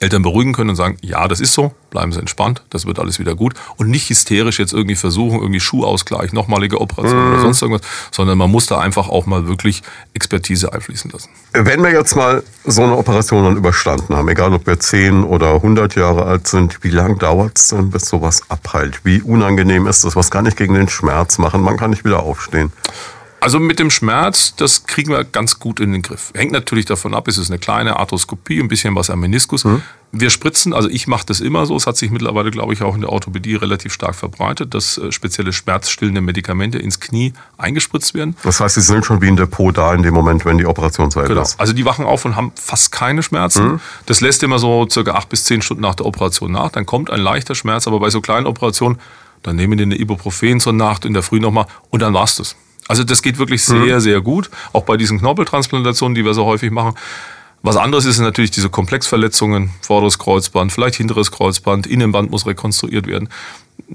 [0.00, 3.18] Eltern beruhigen können und sagen, ja, das ist so, bleiben Sie entspannt, das wird alles
[3.18, 7.32] wieder gut und nicht hysterisch jetzt irgendwie versuchen, irgendwie Schuhausgleich, nochmalige Operation mhm.
[7.32, 9.82] oder sonst irgendwas, sondern man muss da einfach auch mal wirklich
[10.14, 11.30] Expertise einfließen lassen.
[11.52, 15.54] Wenn wir jetzt mal so eine Operation dann überstanden haben, egal ob wir 10 oder
[15.54, 19.04] 100 Jahre alt sind, wie lange dauert es denn, bis sowas abheilt?
[19.04, 20.16] Wie unangenehm ist das?
[20.16, 21.62] Was kann ich gegen den Schmerz machen?
[21.62, 22.72] Man kann nicht wieder aufstehen.
[23.44, 26.32] Also mit dem Schmerz, das kriegen wir ganz gut in den Griff.
[26.34, 29.64] Hängt natürlich davon ab, ist es eine kleine Arthroskopie, ein bisschen was am Meniskus.
[29.64, 29.82] Mhm.
[30.12, 32.94] Wir spritzen, also ich mache das immer so, es hat sich mittlerweile, glaube ich, auch
[32.94, 38.34] in der Orthopädie relativ stark verbreitet, dass äh, spezielle schmerzstillende Medikamente ins Knie eingespritzt werden.
[38.44, 41.10] Das heißt, sie sind schon wie ein Depot da in dem Moment, wenn die Operation
[41.10, 41.42] zu Ende genau.
[41.42, 41.60] ist.
[41.60, 43.72] Also die wachen auf und haben fast keine Schmerzen.
[43.72, 43.80] Mhm.
[44.06, 46.70] Das lässt immer so circa acht bis zehn Stunden nach der Operation nach.
[46.70, 48.98] Dann kommt ein leichter Schmerz, aber bei so kleinen Operationen,
[49.42, 52.56] dann nehmen die eine Ibuprofen zur Nacht, in der Früh nochmal und dann war's das.
[52.88, 54.00] Also das geht wirklich sehr, mhm.
[54.00, 54.50] sehr gut.
[54.72, 56.94] Auch bei diesen Knorpeltransplantationen, die wir so häufig machen.
[57.62, 63.30] Was anderes ist natürlich diese Komplexverletzungen, vorderes Kreuzband, vielleicht hinteres Kreuzband, Innenband muss rekonstruiert werden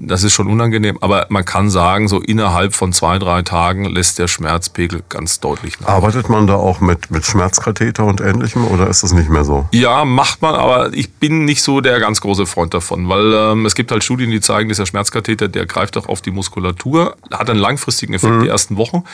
[0.00, 4.18] das ist schon unangenehm, aber man kann sagen, so innerhalb von zwei, drei Tagen lässt
[4.18, 5.88] der Schmerzpegel ganz deutlich nach.
[5.88, 9.68] Arbeitet man da auch mit, mit Schmerzkatheter und ähnlichem oder ist das nicht mehr so?
[9.72, 13.66] Ja, macht man, aber ich bin nicht so der ganz große Freund davon, weil ähm,
[13.66, 17.16] es gibt halt Studien, die zeigen, dass der Schmerzkatheter, der greift auch auf die Muskulatur,
[17.30, 18.42] hat einen langfristigen Effekt mhm.
[18.42, 19.04] die ersten Wochen.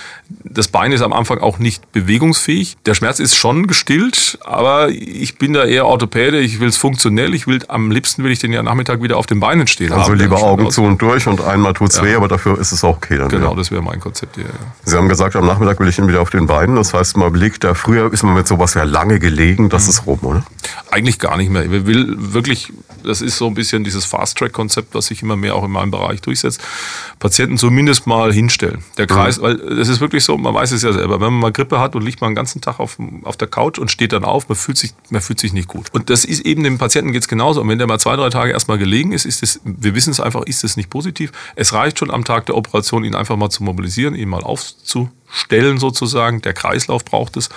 [0.44, 2.76] Das Bein ist am Anfang auch nicht bewegungsfähig.
[2.86, 7.34] Der Schmerz ist schon gestillt, aber ich bin da eher Orthopäde, ich will es funktionell,
[7.34, 10.12] ich will am liebsten will ich den ja Nachmittag wieder auf den Beinen stehen also
[10.12, 10.18] haben.
[10.18, 12.04] lieber Augen und durch und einmal tut es ja.
[12.04, 13.28] weh, aber dafür ist es auch okay dann.
[13.28, 13.56] Genau, ja.
[13.56, 14.44] das wäre mein Konzept hier.
[14.44, 14.50] Ja.
[14.84, 16.76] Sie haben gesagt, am Nachmittag will ich ihn wieder auf den Beinen.
[16.76, 19.90] Das heißt, man liegt da, früher ist man mit sowas ja lange gelegen, das mhm.
[19.90, 20.44] ist rum, oder?
[20.90, 21.64] Eigentlich gar nicht mehr.
[21.64, 22.72] Ich will wirklich,
[23.04, 26.20] das ist so ein bisschen dieses Fast-Track-Konzept, was sich immer mehr auch in meinem Bereich
[26.20, 26.60] durchsetzt.
[27.18, 28.84] Patienten zumindest mal hinstellen.
[28.98, 29.42] Der Kreis, mhm.
[29.42, 31.94] weil es ist wirklich so, man weiß es ja selber, wenn man mal Grippe hat
[31.96, 34.56] und liegt mal den ganzen Tag auf, auf der Couch und steht dann auf, man
[34.56, 35.86] fühlt sich, man fühlt sich nicht gut.
[35.92, 37.60] Und das ist eben dem Patienten geht es genauso.
[37.60, 40.20] Und wenn der mal zwei, drei Tage erstmal gelegen ist, ist es, wir wissen es
[40.20, 41.32] einfach, ist es nicht positiv.
[41.54, 45.78] Es reicht schon am Tag der Operation, ihn einfach mal zu mobilisieren, ihn mal aufzustellen
[45.78, 46.42] sozusagen.
[46.42, 47.48] Der Kreislauf braucht es.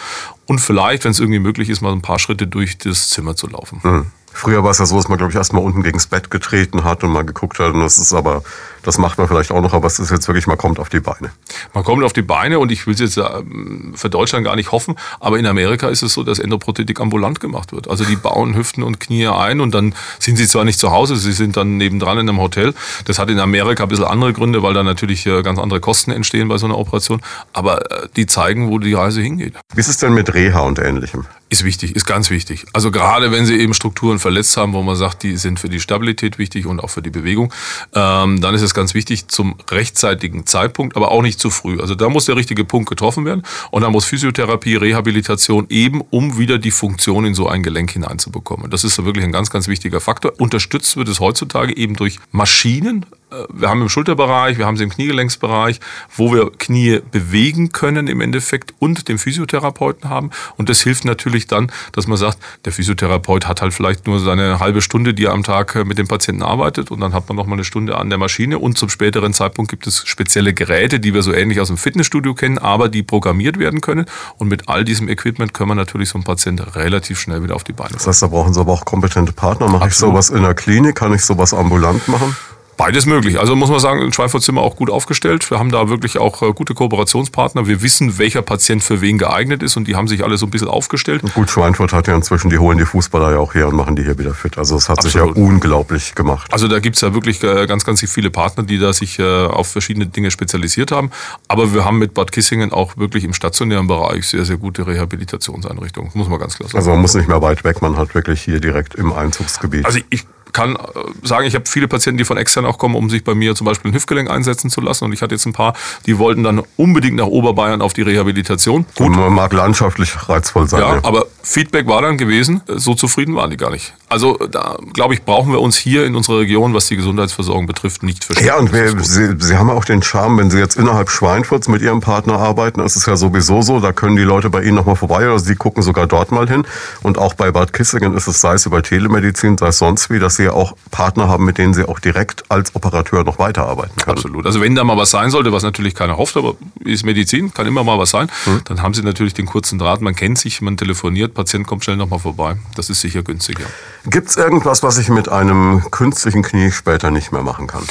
[0.45, 3.47] Und vielleicht, wenn es irgendwie möglich ist, mal ein paar Schritte durch das Zimmer zu
[3.47, 3.79] laufen.
[3.83, 4.11] Mhm.
[4.39, 7.03] Früher war es ja so, dass man, glaube ich, erstmal unten gegens Bett getreten hat
[7.03, 7.73] und mal geguckt hat.
[7.73, 8.41] Und das ist aber,
[8.83, 11.01] das macht man vielleicht auch noch, aber es ist jetzt wirklich, man kommt auf die
[11.01, 11.31] Beine.
[11.73, 14.71] Man kommt auf die Beine und ich will es jetzt ähm, für Deutschland gar nicht
[14.71, 17.89] hoffen, aber in Amerika ist es so, dass Endoprothetik ambulant gemacht wird.
[17.89, 21.17] Also die bauen Hüften und Knie ein und dann sind sie zwar nicht zu Hause,
[21.17, 22.73] sie sind dann nebendran in einem Hotel.
[23.03, 26.11] Das hat in Amerika ein bisschen andere Gründe, weil da natürlich äh, ganz andere Kosten
[26.11, 27.21] entstehen bei so einer Operation.
[27.51, 29.55] Aber äh, die zeigen, wo die Reise hingeht.
[29.73, 31.25] Wie ist es denn mit Reha und Ähnlichem?
[31.51, 32.67] Ist wichtig, ist ganz wichtig.
[32.73, 35.79] Also gerade wenn Sie eben Strukturen verletzt haben, wo man sagt, die sind für die
[35.79, 37.51] Stabilität wichtig und auch für die Bewegung,
[37.95, 41.79] ähm, dann ist es ganz wichtig zum rechtzeitigen Zeitpunkt, aber auch nicht zu früh.
[41.79, 46.37] Also da muss der richtige Punkt getroffen werden und da muss Physiotherapie, Rehabilitation eben, um
[46.37, 48.69] wieder die Funktion in so ein Gelenk hineinzubekommen.
[48.69, 50.33] Das ist wirklich ein ganz, ganz wichtiger Faktor.
[50.37, 53.07] Unterstützt wird es heutzutage eben durch Maschinen,
[53.49, 55.79] wir haben im Schulterbereich, wir haben sie im Kniegelenksbereich,
[56.15, 60.31] wo wir Knie bewegen können im Endeffekt und den Physiotherapeuten haben.
[60.57, 64.59] Und das hilft natürlich dann, dass man sagt, der Physiotherapeut hat halt vielleicht nur seine
[64.59, 67.35] halbe Stunde, die er am Tag äh, mit dem Patienten arbeitet und dann hat man
[67.35, 70.99] noch mal eine Stunde an der Maschine und zum späteren Zeitpunkt gibt es spezielle Geräte,
[70.99, 74.05] die wir so ähnlich aus dem Fitnessstudio kennen, aber die programmiert werden können.
[74.37, 77.63] Und mit all diesem Equipment können wir natürlich so einen Patienten relativ schnell wieder auf
[77.63, 77.91] die Beine.
[77.93, 79.67] Das heißt, da brauchen Sie aber auch kompetente Partner.
[79.67, 79.91] Mache Absolut.
[79.91, 80.95] ich sowas in der Klinik?
[80.95, 82.35] Kann ich sowas ambulant machen?
[82.79, 83.37] Beides möglich.
[83.37, 85.51] Also muss man sagen, in Schweinfurt sind wir auch gut aufgestellt.
[85.51, 87.67] Wir haben da wirklich auch äh, gute Kooperationspartner.
[87.67, 90.49] Wir wissen, welcher Patient für wen geeignet ist und die haben sich alle so ein
[90.49, 91.21] bisschen aufgestellt.
[91.33, 94.03] gut, Schweinfurt hat ja inzwischen, die holen die Fußballer ja auch her und machen die
[94.03, 94.57] hier wieder fit.
[94.57, 95.35] Also es hat Absolut.
[95.35, 96.47] sich ja unglaublich gemacht.
[96.53, 99.67] Also da gibt's ja wirklich äh, ganz, ganz viele Partner, die da sich äh, auf
[99.67, 101.11] verschiedene Dinge spezialisiert haben.
[101.49, 106.11] Aber wir haben mit Bad Kissingen auch wirklich im stationären Bereich sehr, sehr gute Rehabilitationseinrichtungen.
[106.13, 106.77] Muss man ganz klar sagen.
[106.77, 109.85] Also man muss nicht mehr weit weg, man hat wirklich hier direkt im Einzugsgebiet.
[109.85, 110.79] Also ich kann äh,
[111.23, 113.65] sagen, ich habe viele Patienten, die von extern auch kommen, um sich bei mir zum
[113.65, 115.05] Beispiel ein Hüftgelenk einsetzen zu lassen.
[115.05, 115.73] Und ich hatte jetzt ein paar,
[116.05, 118.85] die wollten dann unbedingt nach Oberbayern auf die Rehabilitation.
[118.95, 119.09] Gut.
[119.09, 120.81] Man mag landschaftlich reizvoll sein.
[120.81, 123.93] Ja, ja, aber Feedback war dann gewesen, so zufrieden waren die gar nicht.
[124.07, 128.03] Also da, glaube ich, brauchen wir uns hier in unserer Region, was die Gesundheitsversorgung betrifft,
[128.03, 128.47] nicht verstehen.
[128.47, 131.81] Ja, und wir, Sie, Sie haben auch den Charme, wenn Sie jetzt innerhalb Schweinfurts mit
[131.81, 134.95] Ihrem Partner arbeiten, ist es ja sowieso so, da können die Leute bei Ihnen nochmal
[134.95, 136.65] vorbei oder Sie gucken sogar dort mal hin.
[137.01, 140.19] Und auch bei Bad Kissingen ist es, sei es über Telemedizin, sei es sonst wie,
[140.19, 144.17] dass Sie auch Partner haben, mit denen Sie auch direkt als Operateur noch weiterarbeiten können.
[144.17, 144.45] Absolut.
[144.45, 147.67] Also wenn da mal was sein sollte, was natürlich keiner hofft, aber ist Medizin, kann
[147.67, 148.61] immer mal was sein, hm.
[148.65, 151.97] dann haben Sie natürlich den kurzen Draht, man kennt sich, man telefoniert, Patient kommt schnell
[151.97, 152.55] nochmal vorbei.
[152.75, 153.65] Das ist sicher günstig, ja.
[154.09, 157.83] Gibt es irgendwas, was ich mit einem künstlichen Knie später nicht mehr machen kann?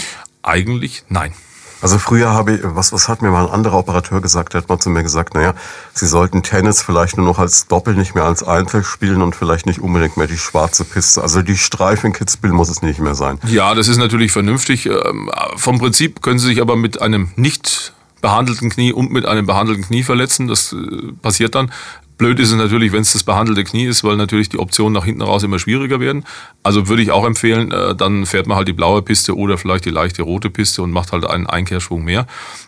[0.42, 1.32] Eigentlich nein.
[1.81, 4.68] Also früher habe ich, was, was hat mir mal ein anderer Operateur gesagt, der hat
[4.68, 5.55] mal zu mir gesagt, naja,
[5.95, 9.66] Sie sollten Tennis vielleicht nur noch als Doppel, nicht mehr als Einzel spielen und vielleicht
[9.66, 11.22] nicht unbedingt mehr die schwarze Piste.
[11.22, 13.39] Also die Streifenkitzbühel muss es nicht mehr sein.
[13.47, 14.87] Ja, das ist natürlich vernünftig.
[14.87, 19.47] Ähm, vom Prinzip können Sie sich aber mit einem nicht behandelten Knie und mit einem
[19.47, 20.49] behandelten Knie verletzen.
[20.49, 21.70] Das äh, passiert dann.
[22.18, 25.04] Blöd ist es natürlich, wenn es das behandelte Knie ist, weil natürlich die Optionen nach
[25.04, 26.24] hinten raus immer schwieriger werden.
[26.64, 29.84] Also würde ich auch empfehlen, äh, dann fährt man halt die blaue Piste oder vielleicht
[29.84, 32.26] die leichte rote Piste und macht halt einen Einkehrschwung mehr.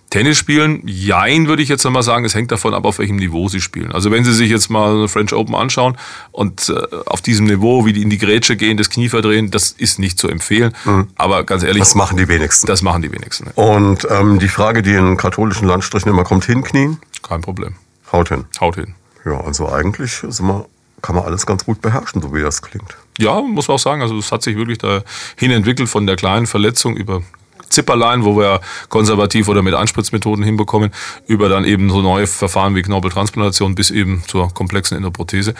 [0.09, 2.24] Tennis spielen, jein, würde ich jetzt einmal sagen.
[2.24, 3.92] Es hängt davon ab, auf welchem Niveau Sie spielen.
[3.92, 5.96] Also wenn Sie sich jetzt mal eine French Open anschauen
[6.32, 9.70] und äh, auf diesem Niveau, wie die in die Grätsche gehen, das Knie verdrehen, das
[9.70, 10.74] ist nicht zu empfehlen.
[10.84, 11.09] Mhm.
[11.16, 11.80] Aber ganz ehrlich.
[11.80, 12.66] Das machen die wenigsten.
[12.66, 13.48] Das machen die wenigsten.
[13.55, 16.98] Und ähm, die Frage, die in katholischen Landstrichen immer kommt, hinknien?
[17.22, 17.74] Kein Problem.
[18.12, 18.46] Haut hin.
[18.61, 18.94] Haut hin.
[19.25, 20.66] Ja, also eigentlich sind wir,
[21.03, 22.97] kann man alles ganz gut beherrschen, so wie das klingt.
[23.18, 24.03] Ja, muss man auch sagen.
[24.03, 27.23] Also es hat sich wirklich dahin entwickelt von der kleinen Verletzung über
[27.68, 30.91] Zipperlein, wo wir konservativ oder mit Anspritzmethoden hinbekommen,
[31.27, 35.55] über dann eben so neue Verfahren wie Knorpeltransplantation bis eben zur komplexen Endoprothese.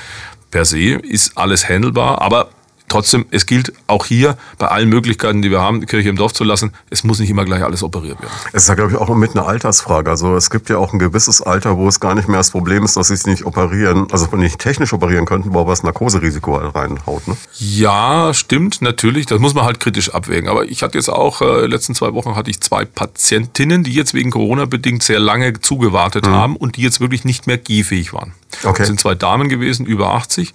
[0.51, 2.51] Per se ist alles handelbar, aber
[2.91, 6.35] trotzdem, es gilt auch hier bei allen Möglichkeiten, die wir haben, die Kirche im Dorf
[6.35, 8.33] zu lassen, es muss nicht immer gleich alles operiert werden.
[8.53, 10.11] Es ist ja, glaube ich, auch mit einer Altersfrage.
[10.11, 12.85] Also es gibt ja auch ein gewisses Alter, wo es gar nicht mehr das Problem
[12.85, 16.57] ist, dass sie es nicht operieren, also nicht technisch operieren könnten, wo aber das Narkoserisiko
[16.57, 17.27] reinhaut.
[17.27, 17.37] Ne?
[17.59, 19.27] Ja, stimmt, natürlich.
[19.27, 20.49] Das muss man halt kritisch abwägen.
[20.49, 24.15] Aber ich hatte jetzt auch, äh, letzten zwei Wochen hatte ich zwei Patientinnen, die jetzt
[24.15, 26.33] wegen Corona bedingt sehr lange zugewartet mhm.
[26.33, 28.35] haben und die jetzt wirklich nicht mehr gehfähig waren.
[28.65, 28.79] Okay.
[28.79, 30.53] Das sind zwei Damen gewesen, über 80,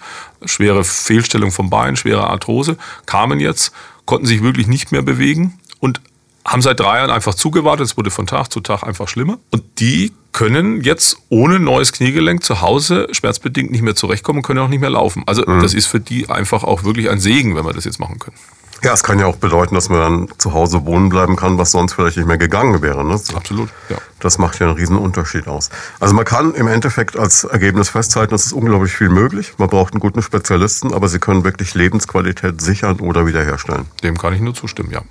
[0.48, 3.72] schwere Fehlstellung vom Bein, schwere Arthrose, kamen jetzt,
[4.06, 6.02] konnten sich wirklich nicht mehr bewegen und
[6.46, 7.88] haben seit drei Jahren einfach zugewartet.
[7.88, 9.40] Es wurde von Tag zu Tag einfach schlimmer.
[9.50, 14.60] Und die können jetzt ohne neues Kniegelenk zu Hause schmerzbedingt nicht mehr zurechtkommen und können
[14.60, 15.24] auch nicht mehr laufen.
[15.26, 15.62] Also mhm.
[15.62, 18.38] das ist für die einfach auch wirklich ein Segen, wenn wir das jetzt machen können.
[18.86, 21.72] Ja, es kann ja auch bedeuten, dass man dann zu Hause wohnen bleiben kann, was
[21.72, 23.04] sonst vielleicht nicht mehr gegangen wäre.
[23.04, 23.20] Ne?
[23.34, 23.98] Absolut, ja.
[24.20, 25.72] Das macht ja einen riesen Unterschied aus.
[26.00, 29.56] Also man kann im Endeffekt als Ergebnis festhalten, es ist unglaublich viel möglich.
[29.58, 33.88] Man braucht einen guten Spezialisten, aber sie können wirklich Lebensqualität sichern oder wiederherstellen.
[34.04, 35.02] Dem kann ich nur zustimmen, ja.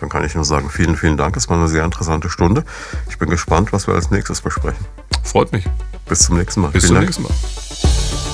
[0.00, 1.36] Dann kann ich nur sagen, vielen, vielen Dank.
[1.36, 2.64] Es war eine sehr interessante Stunde.
[3.08, 4.84] Ich bin gespannt, was wir als nächstes besprechen.
[5.22, 5.66] Freut mich.
[6.08, 6.72] Bis zum nächsten Mal.
[6.72, 7.28] Bis vielen zum Dank.
[7.28, 8.33] nächsten Mal.